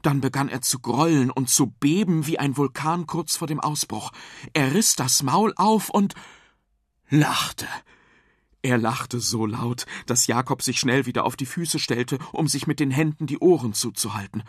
Dann 0.02 0.20
begann 0.20 0.48
er 0.48 0.60
zu 0.60 0.80
grollen 0.80 1.30
und 1.30 1.48
zu 1.48 1.68
beben 1.68 2.26
wie 2.26 2.38
ein 2.38 2.56
Vulkan 2.56 3.06
kurz 3.06 3.36
vor 3.36 3.46
dem 3.46 3.60
Ausbruch. 3.60 4.10
Er 4.52 4.74
riss 4.74 4.96
das 4.96 5.22
Maul 5.22 5.52
auf 5.56 5.88
und 5.88 6.14
lachte. 7.08 7.66
Er 8.62 8.78
lachte 8.78 9.20
so 9.20 9.46
laut, 9.46 9.84
dass 10.06 10.26
Jakob 10.26 10.62
sich 10.62 10.80
schnell 10.80 11.06
wieder 11.06 11.24
auf 11.24 11.36
die 11.36 11.46
Füße 11.46 11.78
stellte, 11.78 12.18
um 12.32 12.48
sich 12.48 12.66
mit 12.66 12.80
den 12.80 12.90
Händen 12.90 13.26
die 13.26 13.38
Ohren 13.38 13.74
zuzuhalten. 13.74 14.42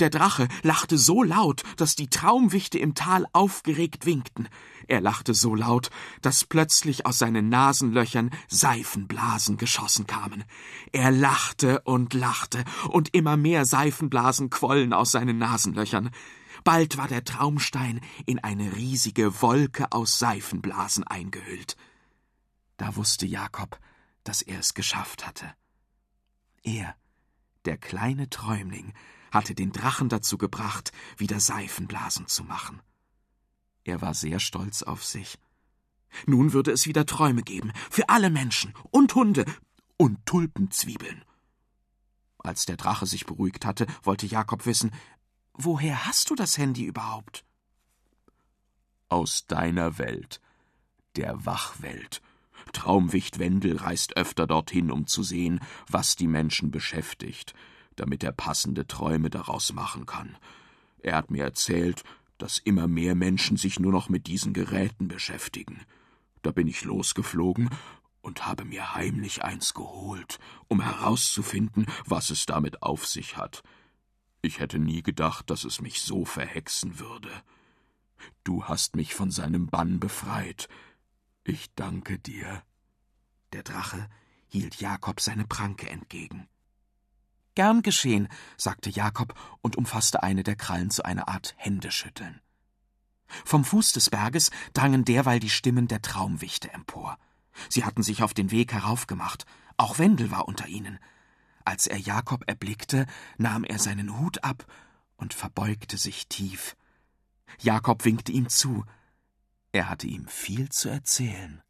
Der 0.00 0.10
Drache 0.10 0.48
lachte 0.62 0.98
so 0.98 1.22
laut, 1.22 1.62
dass 1.76 1.94
die 1.96 2.08
Traumwichte 2.08 2.78
im 2.78 2.94
Tal 2.94 3.26
aufgeregt 3.32 4.06
winkten. 4.06 4.48
Er 4.88 5.00
lachte 5.00 5.34
so 5.34 5.54
laut, 5.54 5.90
dass 6.22 6.44
plötzlich 6.44 7.06
aus 7.06 7.18
seinen 7.18 7.48
Nasenlöchern 7.48 8.30
Seifenblasen 8.48 9.56
geschossen 9.56 10.06
kamen. 10.06 10.44
Er 10.92 11.10
lachte 11.10 11.80
und 11.82 12.14
lachte, 12.14 12.64
und 12.88 13.14
immer 13.14 13.36
mehr 13.36 13.64
Seifenblasen 13.64 14.50
quollen 14.50 14.92
aus 14.92 15.12
seinen 15.12 15.38
Nasenlöchern. 15.38 16.10
Bald 16.64 16.96
war 16.96 17.08
der 17.08 17.24
Traumstein 17.24 18.00
in 18.26 18.38
eine 18.38 18.74
riesige 18.76 19.40
Wolke 19.42 19.92
aus 19.92 20.18
Seifenblasen 20.18 21.04
eingehüllt. 21.04 21.76
Da 22.76 22.96
wusste 22.96 23.26
Jakob, 23.26 23.78
dass 24.24 24.42
er 24.42 24.58
es 24.60 24.74
geschafft 24.74 25.26
hatte. 25.26 25.52
Er, 26.62 26.96
der 27.64 27.78
kleine 27.78 28.28
Träumling, 28.28 28.92
hatte 29.30 29.54
den 29.54 29.72
Drachen 29.72 30.08
dazu 30.08 30.38
gebracht, 30.38 30.92
wieder 31.16 31.40
Seifenblasen 31.40 32.26
zu 32.26 32.44
machen. 32.44 32.80
Er 33.84 34.00
war 34.00 34.14
sehr 34.14 34.40
stolz 34.40 34.82
auf 34.82 35.04
sich. 35.04 35.38
Nun 36.26 36.52
würde 36.52 36.72
es 36.72 36.86
wieder 36.86 37.06
Träume 37.06 37.42
geben, 37.42 37.72
für 37.90 38.08
alle 38.08 38.30
Menschen 38.30 38.74
und 38.90 39.14
Hunde 39.14 39.44
und 39.96 40.24
Tulpenzwiebeln. 40.26 41.24
Als 42.38 42.64
der 42.64 42.76
Drache 42.76 43.06
sich 43.06 43.26
beruhigt 43.26 43.66
hatte, 43.66 43.86
wollte 44.02 44.26
Jakob 44.26 44.66
wissen, 44.66 44.92
woher 45.52 46.06
hast 46.06 46.30
du 46.30 46.34
das 46.34 46.58
Handy 46.58 46.84
überhaupt? 46.84 47.44
Aus 49.08 49.46
deiner 49.46 49.98
Welt, 49.98 50.40
der 51.16 51.44
Wachwelt. 51.44 52.22
Traumwicht 52.72 53.38
Wendel 53.38 53.76
reist 53.76 54.16
öfter 54.16 54.46
dorthin, 54.46 54.90
um 54.90 55.06
zu 55.06 55.22
sehen, 55.22 55.60
was 55.88 56.16
die 56.16 56.26
Menschen 56.26 56.70
beschäftigt, 56.70 57.54
damit 57.96 58.22
er 58.24 58.32
passende 58.32 58.86
Träume 58.86 59.30
daraus 59.30 59.72
machen 59.72 60.06
kann. 60.06 60.36
Er 60.98 61.16
hat 61.16 61.30
mir 61.30 61.44
erzählt, 61.44 62.04
dass 62.38 62.58
immer 62.58 62.86
mehr 62.86 63.14
Menschen 63.14 63.56
sich 63.56 63.80
nur 63.80 63.92
noch 63.92 64.08
mit 64.08 64.26
diesen 64.26 64.52
Geräten 64.52 65.08
beschäftigen. 65.08 65.82
Da 66.42 66.52
bin 66.52 66.68
ich 66.68 66.84
losgeflogen 66.84 67.70
und 68.20 68.46
habe 68.46 68.64
mir 68.64 68.94
heimlich 68.94 69.42
eins 69.44 69.72
geholt, 69.72 70.38
um 70.68 70.80
herauszufinden, 70.80 71.86
was 72.04 72.30
es 72.30 72.46
damit 72.46 72.82
auf 72.82 73.06
sich 73.06 73.36
hat. 73.36 73.62
Ich 74.42 74.60
hätte 74.60 74.78
nie 74.78 75.02
gedacht, 75.02 75.50
dass 75.50 75.64
es 75.64 75.80
mich 75.80 76.00
so 76.00 76.24
verhexen 76.24 76.98
würde. 76.98 77.30
Du 78.44 78.64
hast 78.64 78.96
mich 78.96 79.14
von 79.14 79.30
seinem 79.30 79.66
Bann 79.66 79.98
befreit. 80.00 80.68
Ich 81.44 81.72
danke 81.74 82.18
dir. 82.18 82.62
Der 83.52 83.62
Drache 83.62 84.08
hielt 84.48 84.80
Jakob 84.80 85.20
seine 85.20 85.46
Pranke 85.46 85.88
entgegen. 85.88 86.48
Gern 87.56 87.80
geschehen, 87.82 88.28
sagte 88.58 88.90
Jakob 88.90 89.34
und 89.62 89.76
umfasste 89.76 90.22
eine 90.22 90.42
der 90.42 90.56
Krallen 90.56 90.90
zu 90.90 91.04
einer 91.04 91.26
Art 91.26 91.54
Händeschütteln. 91.56 92.40
Vom 93.44 93.64
Fuß 93.64 93.92
des 93.92 94.10
Berges 94.10 94.50
drangen 94.74 95.04
derweil 95.04 95.40
die 95.40 95.50
Stimmen 95.50 95.88
der 95.88 96.02
Traumwichte 96.02 96.70
empor. 96.72 97.18
Sie 97.70 97.84
hatten 97.84 98.02
sich 98.02 98.22
auf 98.22 98.34
den 98.34 98.50
Weg 98.50 98.74
heraufgemacht, 98.74 99.46
auch 99.78 99.98
Wendel 99.98 100.30
war 100.30 100.46
unter 100.46 100.66
ihnen. 100.66 100.98
Als 101.64 101.86
er 101.86 101.98
Jakob 101.98 102.44
erblickte, 102.46 103.06
nahm 103.38 103.64
er 103.64 103.78
seinen 103.78 104.18
Hut 104.20 104.44
ab 104.44 104.66
und 105.16 105.32
verbeugte 105.32 105.96
sich 105.96 106.28
tief. 106.28 106.76
Jakob 107.58 108.04
winkte 108.04 108.32
ihm 108.32 108.50
zu. 108.50 108.84
Er 109.72 109.88
hatte 109.88 110.06
ihm 110.06 110.28
viel 110.28 110.68
zu 110.68 110.90
erzählen. 110.90 111.62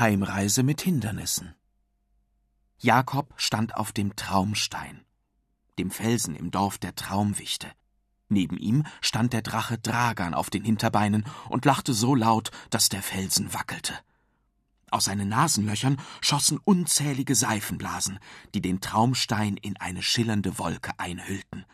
Heimreise 0.00 0.62
mit 0.62 0.80
Hindernissen. 0.80 1.54
Jakob 2.78 3.34
stand 3.36 3.76
auf 3.76 3.92
dem 3.92 4.16
Traumstein, 4.16 5.04
dem 5.78 5.90
Felsen 5.90 6.34
im 6.34 6.50
Dorf 6.50 6.78
der 6.78 6.94
Traumwichte. 6.94 7.70
Neben 8.30 8.56
ihm 8.56 8.86
stand 9.02 9.34
der 9.34 9.42
Drache 9.42 9.76
Dragan 9.76 10.32
auf 10.32 10.48
den 10.48 10.64
Hinterbeinen 10.64 11.26
und 11.50 11.66
lachte 11.66 11.92
so 11.92 12.14
laut, 12.14 12.50
dass 12.70 12.88
der 12.88 13.02
Felsen 13.02 13.52
wackelte. 13.52 13.92
Aus 14.90 15.04
seinen 15.04 15.28
Nasenlöchern 15.28 15.98
schossen 16.22 16.58
unzählige 16.64 17.34
Seifenblasen, 17.34 18.18
die 18.54 18.62
den 18.62 18.80
Traumstein 18.80 19.58
in 19.58 19.76
eine 19.76 20.02
schillernde 20.02 20.58
Wolke 20.58 20.98
einhüllten. 20.98 21.66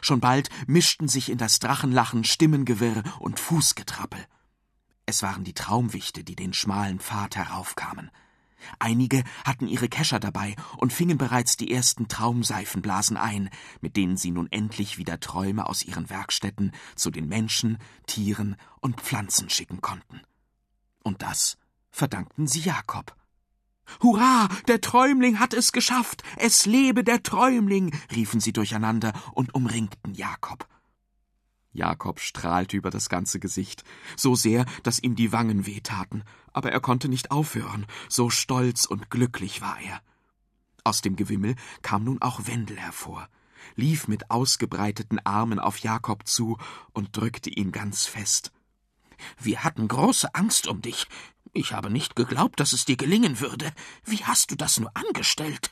Schon 0.00 0.20
bald 0.20 0.48
mischten 0.66 1.08
sich 1.08 1.30
in 1.30 1.36
das 1.36 1.58
Drachenlachen 1.58 2.24
Stimmengewirr 2.24 3.02
und 3.20 3.38
Fußgetrappel. 3.38 4.24
Es 5.08 5.22
waren 5.22 5.42
die 5.42 5.54
Traumwichte, 5.54 6.22
die 6.22 6.36
den 6.36 6.52
schmalen 6.52 7.00
Pfad 7.00 7.34
heraufkamen. 7.34 8.10
Einige 8.78 9.24
hatten 9.42 9.66
ihre 9.66 9.88
Kescher 9.88 10.20
dabei 10.20 10.54
und 10.76 10.92
fingen 10.92 11.16
bereits 11.16 11.56
die 11.56 11.72
ersten 11.72 12.08
Traumseifenblasen 12.08 13.16
ein, 13.16 13.48
mit 13.80 13.96
denen 13.96 14.18
sie 14.18 14.30
nun 14.30 14.52
endlich 14.52 14.98
wieder 14.98 15.18
Träume 15.18 15.66
aus 15.66 15.82
ihren 15.82 16.10
Werkstätten 16.10 16.72
zu 16.94 17.10
den 17.10 17.26
Menschen, 17.26 17.78
Tieren 18.06 18.56
und 18.80 19.00
Pflanzen 19.00 19.48
schicken 19.48 19.80
konnten. 19.80 20.20
Und 21.02 21.22
das 21.22 21.56
verdankten 21.90 22.46
sie 22.46 22.60
Jakob. 22.60 23.16
Hurra, 24.02 24.50
der 24.66 24.82
Träumling 24.82 25.38
hat 25.38 25.54
es 25.54 25.72
geschafft. 25.72 26.22
Es 26.36 26.66
lebe 26.66 27.02
der 27.02 27.22
Träumling, 27.22 27.96
riefen 28.14 28.40
sie 28.40 28.52
durcheinander 28.52 29.14
und 29.32 29.54
umringten 29.54 30.12
Jakob. 30.12 30.68
Jakob 31.72 32.20
strahlte 32.20 32.76
über 32.76 32.90
das 32.90 33.08
ganze 33.08 33.40
Gesicht, 33.40 33.84
so 34.16 34.34
sehr, 34.34 34.64
dass 34.82 34.98
ihm 34.98 35.14
die 35.14 35.32
Wangen 35.32 35.66
wehtaten, 35.66 36.24
aber 36.52 36.72
er 36.72 36.80
konnte 36.80 37.08
nicht 37.08 37.30
aufhören, 37.30 37.86
so 38.08 38.30
stolz 38.30 38.84
und 38.84 39.10
glücklich 39.10 39.60
war 39.60 39.78
er. 39.80 40.00
Aus 40.84 41.02
dem 41.02 41.16
Gewimmel 41.16 41.54
kam 41.82 42.04
nun 42.04 42.22
auch 42.22 42.46
Wendel 42.46 42.78
hervor, 42.78 43.28
lief 43.76 44.08
mit 44.08 44.30
ausgebreiteten 44.30 45.18
Armen 45.24 45.58
auf 45.58 45.78
Jakob 45.78 46.26
zu 46.26 46.56
und 46.92 47.16
drückte 47.16 47.50
ihn 47.50 47.72
ganz 47.72 48.06
fest. 48.06 48.52
Wir 49.38 49.64
hatten 49.64 49.88
große 49.88 50.34
Angst 50.34 50.66
um 50.66 50.80
dich. 50.80 51.06
Ich 51.52 51.72
habe 51.72 51.90
nicht 51.90 52.16
geglaubt, 52.16 52.60
dass 52.60 52.72
es 52.72 52.84
dir 52.84 52.96
gelingen 52.96 53.40
würde. 53.40 53.72
Wie 54.04 54.24
hast 54.24 54.50
du 54.50 54.56
das 54.56 54.78
nur 54.78 54.90
angestellt? 54.96 55.70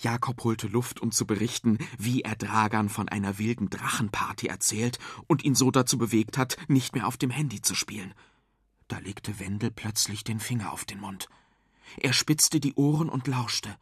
Jakob 0.00 0.44
holte 0.44 0.68
Luft, 0.68 1.00
um 1.00 1.10
zu 1.10 1.26
berichten, 1.26 1.78
wie 1.98 2.22
er 2.22 2.36
Dragan 2.36 2.88
von 2.88 3.08
einer 3.08 3.38
wilden 3.38 3.68
Drachenparty 3.68 4.46
erzählt 4.46 4.98
und 5.26 5.44
ihn 5.44 5.54
so 5.54 5.70
dazu 5.70 5.98
bewegt 5.98 6.38
hat, 6.38 6.56
nicht 6.68 6.94
mehr 6.94 7.06
auf 7.06 7.16
dem 7.16 7.30
Handy 7.30 7.62
zu 7.62 7.74
spielen. 7.74 8.14
Da 8.86 8.98
legte 8.98 9.40
Wendel 9.40 9.70
plötzlich 9.70 10.24
den 10.24 10.40
Finger 10.40 10.72
auf 10.72 10.84
den 10.84 11.00
Mund. 11.00 11.28
Er 11.96 12.12
spitzte 12.12 12.60
die 12.60 12.74
Ohren 12.74 13.08
und 13.08 13.26
lauschte, 13.26 13.76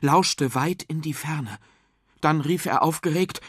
lauschte 0.00 0.54
weit 0.54 0.82
in 0.82 1.00
die 1.00 1.14
Ferne. 1.14 1.58
Dann 2.20 2.40
rief 2.40 2.66
er 2.66 2.82
aufgeregt 2.82 3.40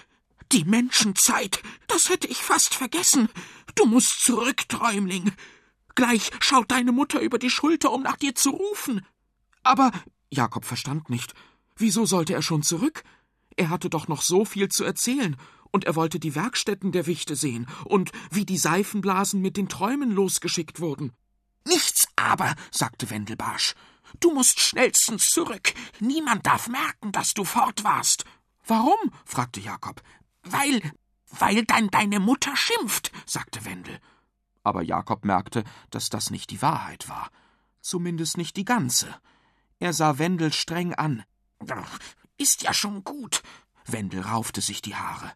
Die 0.52 0.65
Menschenzeit. 0.65 1.62
Das 1.88 2.10
hätte 2.10 2.28
ich 2.28 2.38
fast 2.38 2.74
vergessen. 2.74 3.30
Du 3.76 3.86
musst 3.86 4.24
zurück, 4.24 4.67
Träumling. 4.67 5.32
Gleich 5.93 6.32
schaut 6.39 6.72
deine 6.72 6.91
Mutter 6.91 7.19
über 7.19 7.38
die 7.38 7.50
Schulter, 7.50 7.91
um 7.91 8.02
nach 8.02 8.17
dir 8.17 8.34
zu 8.34 8.50
rufen. 8.50 9.06
Aber 9.63 9.91
Jakob 10.32 10.65
verstand 10.65 11.10
nicht. 11.10 11.34
Wieso 11.79 12.05
sollte 12.05 12.33
er 12.33 12.41
schon 12.41 12.61
zurück? 12.61 13.03
Er 13.55 13.69
hatte 13.69 13.89
doch 13.89 14.09
noch 14.09 14.21
so 14.21 14.43
viel 14.43 14.67
zu 14.67 14.83
erzählen, 14.83 15.37
und 15.71 15.85
er 15.85 15.95
wollte 15.95 16.19
die 16.19 16.35
Werkstätten 16.35 16.91
der 16.91 17.05
Wichte 17.05 17.35
sehen 17.35 17.67
und 17.85 18.11
wie 18.31 18.45
die 18.45 18.57
Seifenblasen 18.57 19.41
mit 19.41 19.55
den 19.55 19.69
Träumen 19.69 20.11
losgeschickt 20.11 20.79
wurden. 20.79 21.13
Nichts 21.65 22.07
aber, 22.15 22.55
sagte 22.71 23.09
Wendelbarsch. 23.09 23.75
Du 24.19 24.33
musst 24.33 24.59
schnellstens 24.59 25.27
zurück. 25.27 25.73
Niemand 25.99 26.45
darf 26.45 26.67
merken, 26.67 27.11
dass 27.11 27.33
du 27.33 27.45
fort 27.45 27.83
warst. 27.83 28.25
Warum? 28.65 28.97
fragte 29.25 29.59
Jakob. 29.59 30.01
Weil, 30.43 30.81
weil 31.29 31.63
dann 31.65 31.89
deine 31.89 32.19
Mutter 32.19 32.55
schimpft, 32.55 33.11
sagte 33.25 33.63
Wendel. 33.63 33.99
Aber 34.63 34.81
Jakob 34.81 35.23
merkte, 35.23 35.63
dass 35.91 36.09
das 36.09 36.29
nicht 36.29 36.49
die 36.49 36.61
Wahrheit 36.61 37.07
war. 37.07 37.29
Zumindest 37.81 38.37
nicht 38.37 38.57
die 38.57 38.65
ganze. 38.65 39.15
Er 39.79 39.93
sah 39.93 40.17
Wendel 40.17 40.51
streng 40.51 40.93
an. 40.93 41.23
Ist 42.38 42.63
ja 42.63 42.74
schon 42.74 43.04
gut. 43.04 43.43
Wendel 43.86 44.22
raufte 44.22 44.62
sich 44.62 44.82
die 44.82 44.95
Haare. 44.95 45.34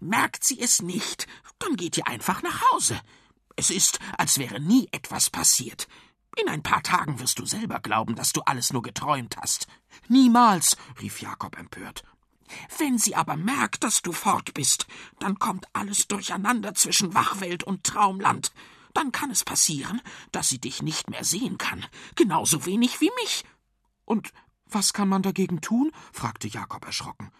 Merkt 0.00 0.44
sie 0.44 0.60
es 0.60 0.82
nicht, 0.82 1.26
dann 1.58 1.76
geht 1.76 1.96
ihr 1.96 2.06
einfach 2.06 2.42
nach 2.42 2.62
Hause. 2.72 3.00
Es 3.56 3.70
ist, 3.70 3.98
als 4.18 4.38
wäre 4.38 4.60
nie 4.60 4.88
etwas 4.92 5.30
passiert. 5.30 5.88
In 6.36 6.50
ein 6.50 6.62
paar 6.62 6.82
Tagen 6.82 7.18
wirst 7.18 7.38
du 7.38 7.46
selber 7.46 7.80
glauben, 7.80 8.14
dass 8.14 8.32
du 8.32 8.42
alles 8.42 8.72
nur 8.72 8.82
geträumt 8.82 9.36
hast. 9.38 9.66
Niemals, 10.08 10.76
rief 11.00 11.22
Jakob 11.22 11.58
empört. 11.58 12.04
Wenn 12.78 12.98
sie 12.98 13.14
aber 13.14 13.36
merkt, 13.36 13.82
dass 13.82 14.02
du 14.02 14.12
fort 14.12 14.52
bist, 14.52 14.86
dann 15.18 15.38
kommt 15.38 15.66
alles 15.72 16.06
durcheinander 16.06 16.74
zwischen 16.74 17.14
Wachwelt 17.14 17.64
und 17.64 17.84
Traumland. 17.84 18.52
Dann 18.92 19.12
kann 19.12 19.30
es 19.30 19.44
passieren, 19.44 20.00
dass 20.32 20.48
sie 20.48 20.60
dich 20.60 20.82
nicht 20.82 21.08
mehr 21.10 21.24
sehen 21.24 21.58
kann, 21.58 21.84
genauso 22.14 22.66
wenig 22.66 23.00
wie 23.00 23.10
mich. 23.22 23.44
Und 24.04 24.32
was 24.68 24.92
kann 24.92 25.08
man 25.08 25.22
dagegen 25.22 25.60
tun? 25.60 25.92
fragte 26.12 26.48
Jakob 26.48 26.84
erschrocken. 26.84 27.30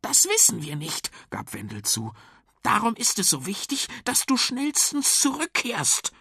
Das 0.00 0.24
wissen 0.24 0.62
wir 0.62 0.76
nicht, 0.76 1.10
gab 1.30 1.52
Wendel 1.52 1.82
zu. 1.82 2.12
Darum 2.62 2.94
ist 2.94 3.18
es 3.18 3.30
so 3.30 3.46
wichtig, 3.46 3.88
dass 4.04 4.26
du 4.26 4.36
schnellstens 4.36 5.20
zurückkehrst. 5.20 6.12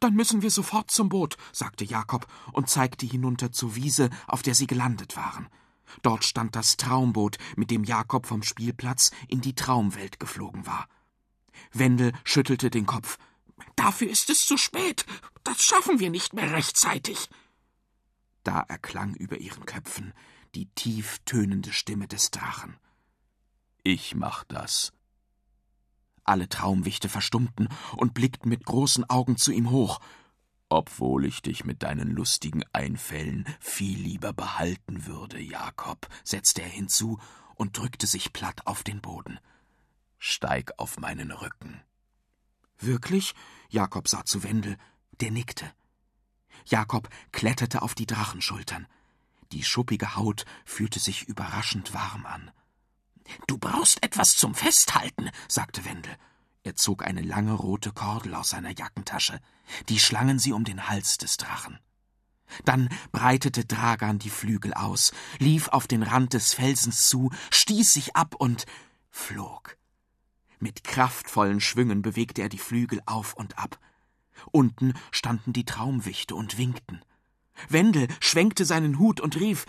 Dann 0.00 0.14
müssen 0.14 0.42
wir 0.42 0.50
sofort 0.50 0.90
zum 0.90 1.08
Boot, 1.08 1.36
sagte 1.52 1.84
Jakob 1.84 2.26
und 2.52 2.70
zeigte 2.70 3.06
hinunter 3.06 3.52
zur 3.52 3.76
Wiese, 3.76 4.10
auf 4.26 4.42
der 4.42 4.54
sie 4.54 4.66
gelandet 4.66 5.16
waren. 5.16 5.48
Dort 6.02 6.24
stand 6.24 6.56
das 6.56 6.76
Traumboot, 6.76 7.36
mit 7.56 7.70
dem 7.70 7.84
Jakob 7.84 8.26
vom 8.26 8.42
Spielplatz 8.42 9.10
in 9.28 9.40
die 9.40 9.54
Traumwelt 9.54 10.18
geflogen 10.18 10.66
war. 10.66 10.88
Wendel 11.72 12.12
schüttelte 12.24 12.70
den 12.70 12.86
Kopf. 12.86 13.18
Dafür 13.76 14.08
ist 14.08 14.30
es 14.30 14.40
zu 14.46 14.56
spät. 14.56 15.04
Das 15.44 15.62
schaffen 15.62 16.00
wir 16.00 16.10
nicht 16.10 16.32
mehr 16.32 16.52
rechtzeitig. 16.52 17.28
Da 18.44 18.60
erklang 18.60 19.14
über 19.14 19.38
ihren 19.38 19.66
Köpfen 19.66 20.12
die 20.54 20.66
tief 20.66 21.18
tönende 21.24 21.72
Stimme 21.72 22.06
des 22.06 22.30
Drachen. 22.30 22.76
Ich 23.82 24.14
mach 24.14 24.44
das. 24.44 24.92
Alle 26.22 26.48
Traumwichte 26.48 27.08
verstummten 27.08 27.68
und 27.96 28.14
blickten 28.14 28.48
mit 28.48 28.64
großen 28.64 29.08
Augen 29.10 29.36
zu 29.36 29.52
ihm 29.52 29.70
hoch. 29.70 30.00
Obwohl 30.70 31.26
ich 31.26 31.42
dich 31.42 31.64
mit 31.64 31.82
deinen 31.82 32.10
lustigen 32.10 32.64
Einfällen 32.72 33.44
viel 33.60 33.98
lieber 33.98 34.32
behalten 34.32 35.06
würde, 35.06 35.40
Jakob, 35.40 36.08
setzte 36.24 36.62
er 36.62 36.68
hinzu 36.68 37.18
und 37.56 37.76
drückte 37.76 38.06
sich 38.06 38.32
platt 38.32 38.66
auf 38.66 38.82
den 38.82 39.00
Boden. 39.00 39.38
Steig 40.18 40.72
auf 40.78 40.98
meinen 40.98 41.30
Rücken. 41.30 41.82
Wirklich? 42.78 43.34
Jakob 43.68 44.08
sah 44.08 44.24
zu 44.24 44.42
Wendel, 44.42 44.78
der 45.20 45.30
nickte. 45.30 45.70
Jakob 46.64 47.08
kletterte 47.32 47.82
auf 47.82 47.94
die 47.94 48.06
Drachenschultern. 48.06 48.86
Die 49.52 49.62
schuppige 49.62 50.16
Haut 50.16 50.44
fühlte 50.64 50.98
sich 50.98 51.24
überraschend 51.24 51.94
warm 51.94 52.26
an. 52.26 52.50
Du 53.46 53.58
brauchst 53.58 54.02
etwas 54.02 54.36
zum 54.36 54.54
Festhalten, 54.54 55.30
sagte 55.48 55.84
Wendel. 55.84 56.16
Er 56.62 56.76
zog 56.76 57.04
eine 57.04 57.22
lange 57.22 57.52
rote 57.52 57.92
Kordel 57.92 58.34
aus 58.34 58.50
seiner 58.50 58.76
Jackentasche. 58.76 59.40
Die 59.88 59.98
schlangen 59.98 60.38
sie 60.38 60.52
um 60.52 60.64
den 60.64 60.88
Hals 60.88 61.18
des 61.18 61.36
Drachen. 61.36 61.78
Dann 62.64 62.88
breitete 63.12 63.64
Dragan 63.64 64.18
die 64.18 64.30
Flügel 64.30 64.74
aus, 64.74 65.12
lief 65.38 65.68
auf 65.68 65.86
den 65.86 66.02
Rand 66.02 66.34
des 66.34 66.54
Felsens 66.54 67.08
zu, 67.08 67.30
stieß 67.50 67.92
sich 67.92 68.16
ab 68.16 68.34
und 68.36 68.66
flog. 69.10 69.76
Mit 70.58 70.84
kraftvollen 70.84 71.60
Schwüngen 71.60 72.02
bewegte 72.02 72.42
er 72.42 72.48
die 72.48 72.58
Flügel 72.58 73.02
auf 73.06 73.34
und 73.34 73.58
ab. 73.58 73.78
Unten 74.50 74.94
standen 75.10 75.52
die 75.52 75.64
Traumwichte 75.64 76.34
und 76.34 76.58
winkten. 76.58 77.00
Wendel 77.68 78.08
schwenkte 78.20 78.64
seinen 78.64 78.98
Hut 78.98 79.20
und 79.20 79.38
rief 79.38 79.66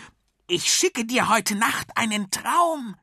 Ich 0.48 0.72
schicke 0.72 1.06
dir 1.06 1.30
heute 1.30 1.56
Nacht 1.56 1.96
einen 1.96 2.32
Traum. 2.32 2.96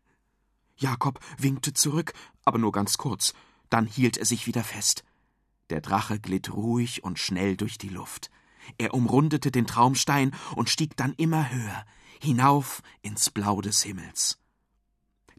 Jakob 0.77 1.21
winkte 1.39 1.73
zurück, 1.73 2.13
aber 2.45 2.59
nur 2.59 2.73
ganz 2.73 2.99
kurz, 2.99 3.35
dann 3.71 3.87
hielt 3.87 4.17
er 4.17 4.27
sich 4.27 4.47
wieder 4.47 4.65
fest. 4.65 5.05
Der 5.71 5.81
Drache 5.81 6.19
glitt 6.19 6.53
ruhig 6.53 7.05
und 7.05 7.19
schnell 7.19 7.57
durch 7.57 7.79
die 7.79 7.89
Luft. 7.89 8.31
Er 8.79 8.95
umrundete 8.95 9.51
den 9.51 9.67
Traumstein 9.67 10.35
und 10.55 10.71
stieg 10.71 10.97
dann 10.97 11.15
immer 11.15 11.51
höher, 11.51 11.87
hinauf 12.21 12.83
ins 13.01 13.31
Blau 13.31 13.61
des 13.61 13.83
Himmels. 13.83 14.42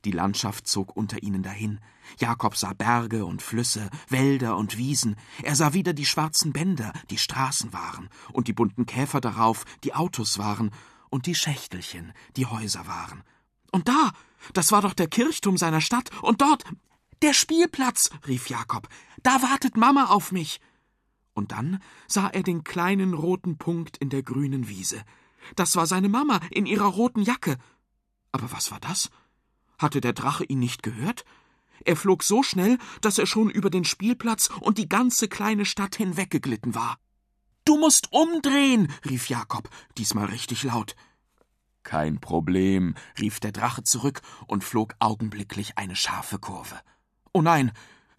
Die 0.06 0.12
Landschaft 0.12 0.68
zog 0.68 0.96
unter 0.98 1.24
ihnen 1.24 1.44
dahin. 1.44 1.80
Jakob 2.20 2.58
sah 2.58 2.74
Berge 2.74 3.26
und 3.26 3.42
Flüsse, 3.42 3.90
Wälder 4.10 4.58
und 4.58 4.78
Wiesen. 4.78 5.16
Er 5.42 5.56
sah 5.56 5.74
wieder 5.74 5.94
die 5.94 6.06
schwarzen 6.06 6.52
Bänder, 6.52 6.92
die 7.10 7.18
Straßen 7.18 7.72
waren, 7.72 8.10
und 8.34 8.48
die 8.48 8.54
bunten 8.54 8.86
Käfer 8.86 9.22
darauf, 9.22 9.64
die 9.84 9.94
Autos 9.94 10.38
waren, 10.38 10.72
und 11.10 11.26
die 11.26 11.36
Schächtelchen, 11.36 12.12
die 12.36 12.46
Häuser 12.46 12.88
waren. 12.88 13.24
Und 13.72 13.88
da, 13.88 14.12
das 14.54 14.72
war 14.72 14.82
doch 14.82 14.94
der 14.94 15.08
Kirchturm 15.08 15.58
seiner 15.58 15.82
Stadt, 15.82 16.10
und 16.22 16.42
dort, 16.42 16.64
der 17.22 17.34
Spielplatz, 17.34 18.10
rief 18.28 18.50
Jakob. 18.50 18.90
Da 19.22 19.42
wartet 19.42 19.78
Mama 19.78 20.08
auf 20.08 20.34
mich. 20.34 20.60
Und 21.34 21.54
dann 21.54 21.82
sah 22.08 22.28
er 22.28 22.44
den 22.44 22.64
kleinen 22.64 23.14
roten 23.14 23.58
Punkt 23.58 23.98
in 23.98 24.10
der 24.10 24.22
grünen 24.22 24.68
Wiese. 24.68 25.02
Das 25.56 25.76
war 25.76 25.88
seine 25.88 26.10
Mama 26.10 26.42
in 26.52 26.66
ihrer 26.66 26.88
roten 26.88 27.22
Jacke. 27.22 27.58
Aber 28.32 28.52
was 28.52 28.72
war 28.72 28.80
das? 28.80 29.10
Hatte 29.78 30.02
der 30.02 30.14
Drache 30.14 30.44
ihn 30.44 30.60
nicht 30.60 30.84
gehört? 30.84 31.26
Er 31.86 31.96
flog 31.96 32.24
so 32.24 32.44
schnell, 32.44 32.78
dass 33.02 33.18
er 33.18 33.26
schon 33.26 33.50
über 33.50 33.70
den 33.70 33.84
Spielplatz 33.84 34.50
und 34.62 34.78
die 34.78 34.88
ganze 34.88 35.28
kleine 35.28 35.66
Stadt 35.66 35.96
hinweggeglitten 35.96 36.76
war. 36.76 36.98
Du 37.66 37.78
musst 37.78 38.12
umdrehen, 38.12 38.92
rief 39.06 39.30
Jakob, 39.30 39.70
diesmal 39.98 40.26
richtig 40.26 40.64
laut. 40.64 40.96
Kein 41.84 42.20
Problem, 42.20 42.96
rief 43.20 43.40
der 43.40 43.52
Drache 43.52 43.84
zurück 43.84 44.22
und 44.48 44.64
flog 44.64 44.96
augenblicklich 45.00 45.78
eine 45.78 45.96
scharfe 45.96 46.40
Kurve. 46.40 46.80
Oh 47.34 47.42
nein, 47.42 47.72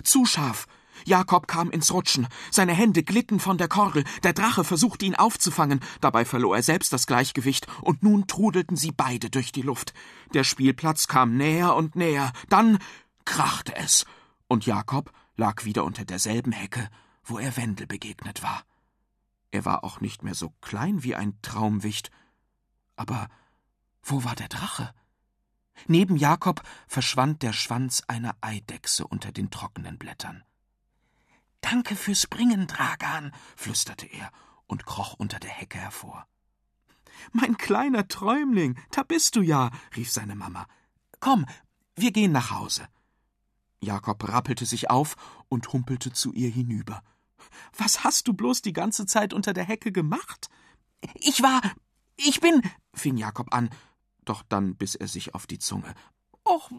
zu 0.03 0.27
scharf. 0.27 0.67
Jakob 1.05 1.47
kam 1.47 1.71
ins 1.71 1.93
Rutschen. 1.93 2.29
Seine 2.51 2.73
Hände 2.73 3.03
glitten 3.03 3.41
von 3.41 3.59
der 3.59 3.69
Kordel. 3.69 4.05
Der 4.23 4.33
Drache 4.33 4.65
versuchte 4.65 5.05
ihn 5.05 5.15
aufzufangen. 5.15 5.81
Dabei 6.01 6.25
verlor 6.25 6.57
er 6.57 6.63
selbst 6.63 6.93
das 6.93 7.07
Gleichgewicht. 7.07 7.67
Und 7.83 8.03
nun 8.03 8.27
trudelten 8.27 8.77
sie 8.77 8.93
beide 8.93 9.31
durch 9.31 9.53
die 9.53 9.63
Luft. 9.63 9.95
Der 10.33 10.45
Spielplatz 10.45 11.07
kam 11.07 11.37
näher 11.37 11.75
und 11.75 11.97
näher. 11.97 12.33
Dann 12.49 12.79
krachte 13.25 13.75
es. 13.77 14.07
Und 14.49 14.67
Jakob 14.67 15.13
lag 15.37 15.65
wieder 15.65 15.85
unter 15.85 16.05
derselben 16.05 16.53
Hecke, 16.53 16.89
wo 17.25 17.39
er 17.39 17.57
Wendel 17.57 17.87
begegnet 17.87 18.43
war. 18.43 18.65
Er 19.51 19.65
war 19.65 19.85
auch 19.85 20.01
nicht 20.01 20.23
mehr 20.23 20.35
so 20.35 20.53
klein 20.61 21.03
wie 21.03 21.15
ein 21.15 21.39
Traumwicht. 21.43 22.11
Aber 22.97 23.29
wo 24.03 24.25
war 24.25 24.35
der 24.35 24.49
Drache? 24.49 24.93
Neben 25.87 26.17
Jakob 26.17 26.63
verschwand 26.87 27.43
der 27.43 27.53
Schwanz 27.53 28.03
einer 28.07 28.37
Eidechse 28.41 29.07
unter 29.07 29.33
den 29.33 29.51
trockenen 29.51 29.99
Blättern. 29.99 30.45
Danke 31.65 31.97
fürs 31.97 32.27
Bringen, 32.27 32.67
Dragan, 32.67 33.33
flüsterte 33.57 34.05
er 34.05 34.31
und 34.67 34.85
kroch 34.85 35.15
unter 35.15 35.41
der 35.41 35.49
Hecke 35.51 35.79
hervor. 35.79 36.27
Mein 37.33 37.57
kleiner 37.57 38.07
Träumling, 38.07 38.79
da 38.91 39.03
bist 39.03 39.35
du 39.35 39.41
ja, 39.41 39.71
rief 39.97 40.13
seine 40.13 40.35
Mama. 40.35 40.67
Komm, 41.21 41.47
wir 41.97 42.13
gehen 42.13 42.33
nach 42.33 42.51
Hause. 42.51 42.87
Jakob 43.81 44.29
rappelte 44.29 44.67
sich 44.67 44.91
auf 44.91 45.17
und 45.49 45.73
humpelte 45.73 46.13
zu 46.13 46.35
ihr 46.35 46.51
hinüber. 46.51 47.03
Was 47.79 48.05
hast 48.05 48.29
du 48.29 48.35
bloß 48.35 48.61
die 48.61 48.75
ganze 48.75 49.07
Zeit 49.07 49.33
unter 49.33 49.55
der 49.55 49.65
Hecke 49.65 49.91
gemacht? 49.91 50.51
Ich 51.15 51.43
war. 51.43 51.63
Ich 52.17 52.41
bin. 52.41 52.61
fing 52.93 53.17
Jakob 53.17 53.55
an, 53.55 53.71
doch 54.27 54.43
dann 54.43 54.77
biss 54.77 54.97
er 54.97 55.09
sich 55.09 55.35
auf 55.35 55.47
die 55.47 55.59
Zunge. 55.59 55.95
Och, 56.45 56.71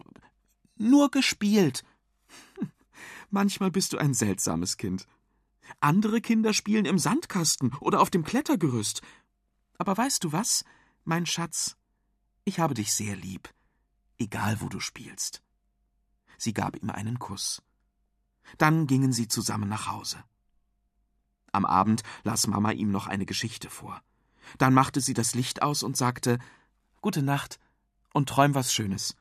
nur 0.76 1.10
gespielt. 1.10 1.82
Manchmal 3.30 3.70
bist 3.70 3.92
du 3.92 3.98
ein 3.98 4.14
seltsames 4.14 4.76
Kind. 4.76 5.06
Andere 5.80 6.20
Kinder 6.20 6.52
spielen 6.52 6.84
im 6.84 6.98
Sandkasten 6.98 7.74
oder 7.80 8.00
auf 8.00 8.10
dem 8.10 8.24
Klettergerüst. 8.24 9.02
Aber 9.78 9.96
weißt 9.96 10.22
du 10.24 10.32
was, 10.32 10.64
mein 11.04 11.26
Schatz? 11.26 11.76
Ich 12.44 12.58
habe 12.60 12.74
dich 12.74 12.94
sehr 12.94 13.16
lieb, 13.16 13.52
egal 14.18 14.60
wo 14.60 14.68
du 14.68 14.80
spielst. 14.80 15.42
Sie 16.38 16.52
gab 16.52 16.76
ihm 16.76 16.90
einen 16.90 17.18
Kuss. 17.18 17.62
Dann 18.58 18.86
gingen 18.86 19.12
sie 19.12 19.28
zusammen 19.28 19.68
nach 19.68 19.88
Hause. 19.88 20.22
Am 21.52 21.64
Abend 21.64 22.02
las 22.22 22.46
Mama 22.46 22.70
ihm 22.72 22.90
noch 22.90 23.06
eine 23.06 23.26
Geschichte 23.26 23.70
vor. 23.70 24.02
Dann 24.58 24.74
machte 24.74 25.00
sie 25.00 25.14
das 25.14 25.34
Licht 25.34 25.62
aus 25.62 25.82
und 25.82 25.96
sagte 25.96 26.38
Gute 27.00 27.22
Nacht 27.22 27.58
und 28.12 28.28
träum 28.28 28.54
was 28.54 28.72
Schönes. 28.72 29.16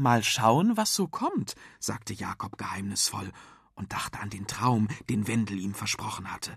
Mal 0.00 0.22
schauen, 0.22 0.76
was 0.76 0.94
so 0.94 1.08
kommt, 1.08 1.56
sagte 1.80 2.14
Jakob 2.14 2.56
geheimnisvoll 2.56 3.32
und 3.74 3.92
dachte 3.92 4.20
an 4.20 4.30
den 4.30 4.46
Traum, 4.46 4.86
den 5.08 5.26
Wendel 5.26 5.58
ihm 5.58 5.74
versprochen 5.74 6.30
hatte. 6.30 6.56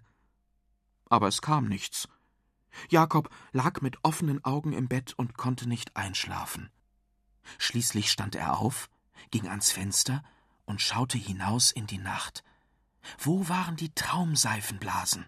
Aber 1.09 1.27
es 1.27 1.41
kam 1.41 1.65
nichts. 1.65 2.07
Jakob 2.89 3.31
lag 3.51 3.81
mit 3.81 3.97
offenen 4.03 4.45
Augen 4.45 4.73
im 4.73 4.87
Bett 4.87 5.13
und 5.17 5.39
konnte 5.39 5.67
nicht 5.67 5.97
einschlafen. 5.97 6.69
Schließlich 7.57 8.11
stand 8.11 8.35
er 8.35 8.59
auf, 8.59 8.91
ging 9.31 9.47
ans 9.47 9.71
Fenster 9.71 10.23
und 10.65 10.79
schaute 10.79 11.17
hinaus 11.17 11.71
in 11.71 11.87
die 11.87 11.97
Nacht. 11.97 12.43
Wo 13.17 13.49
waren 13.49 13.75
die 13.75 13.93
Traumseifenblasen? 13.95 15.25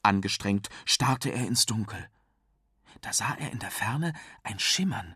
Angestrengt 0.00 0.70
starrte 0.86 1.28
er 1.28 1.46
ins 1.46 1.66
Dunkel. 1.66 2.08
Da 3.02 3.12
sah 3.12 3.34
er 3.34 3.52
in 3.52 3.58
der 3.58 3.70
Ferne 3.70 4.14
ein 4.44 4.58
Schimmern, 4.58 5.14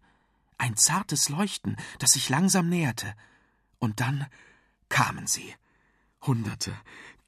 ein 0.58 0.76
zartes 0.76 1.28
Leuchten, 1.28 1.76
das 1.98 2.12
sich 2.12 2.28
langsam 2.28 2.68
näherte. 2.68 3.14
Und 3.78 4.00
dann 4.00 4.26
kamen 4.88 5.26
sie. 5.26 5.54
Hunderte, 6.22 6.76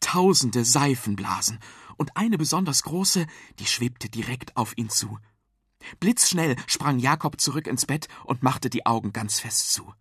tausende 0.01 0.65
Seifenblasen, 0.65 1.59
und 1.99 2.17
eine 2.17 2.39
besonders 2.39 2.85
große, 2.85 3.27
die 3.59 3.67
schwebte 3.67 4.09
direkt 4.09 4.57
auf 4.57 4.79
ihn 4.79 4.89
zu. 4.89 5.19
Blitzschnell 6.01 6.57
sprang 6.67 6.99
Jakob 6.99 7.41
zurück 7.41 7.67
ins 7.67 7.87
Bett 7.87 8.09
und 8.25 8.43
machte 8.43 8.71
die 8.71 8.87
Augen 8.87 9.13
ganz 9.13 9.41
fest 9.41 9.73
zu. 9.73 9.93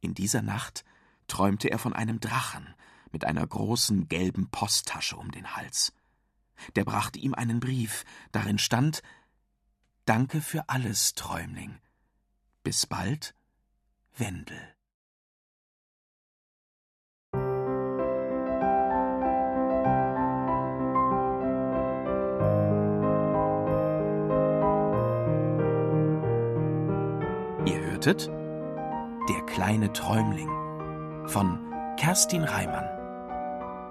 In 0.00 0.14
dieser 0.14 0.42
Nacht 0.42 0.84
träumte 1.26 1.70
er 1.70 1.78
von 1.78 1.92
einem 1.92 2.20
Drachen 2.20 2.74
mit 3.10 3.24
einer 3.24 3.46
großen 3.46 4.08
gelben 4.08 4.48
Posttasche 4.50 5.16
um 5.16 5.30
den 5.30 5.56
Hals. 5.56 5.92
Der 6.76 6.84
brachte 6.84 7.18
ihm 7.18 7.34
einen 7.34 7.60
Brief, 7.60 8.04
darin 8.32 8.58
stand 8.58 9.02
Danke 10.04 10.40
für 10.40 10.68
alles, 10.68 11.14
Träumling. 11.14 11.78
Bis 12.68 12.84
bald, 12.84 13.34
Wendel. 14.18 14.58
Ihr 27.64 27.80
hörtet 27.90 28.26
Der 29.30 29.40
kleine 29.46 29.90
Träumling 29.94 30.50
von 31.26 31.58
Kerstin 31.96 32.44
Reimann. 32.44 32.84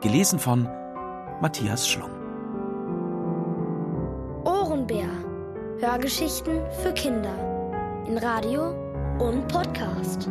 Gelesen 0.02 0.38
von 0.38 0.66
Matthias 1.42 1.90
Schlung. 1.90 2.12
Ohrenbär. 4.46 5.10
Hörgeschichten 5.80 6.62
für 6.84 6.94
Kinder 6.94 7.57
in 8.08 8.17
Radio 8.20 8.70
und 9.20 9.48
Podcast. 9.50 10.30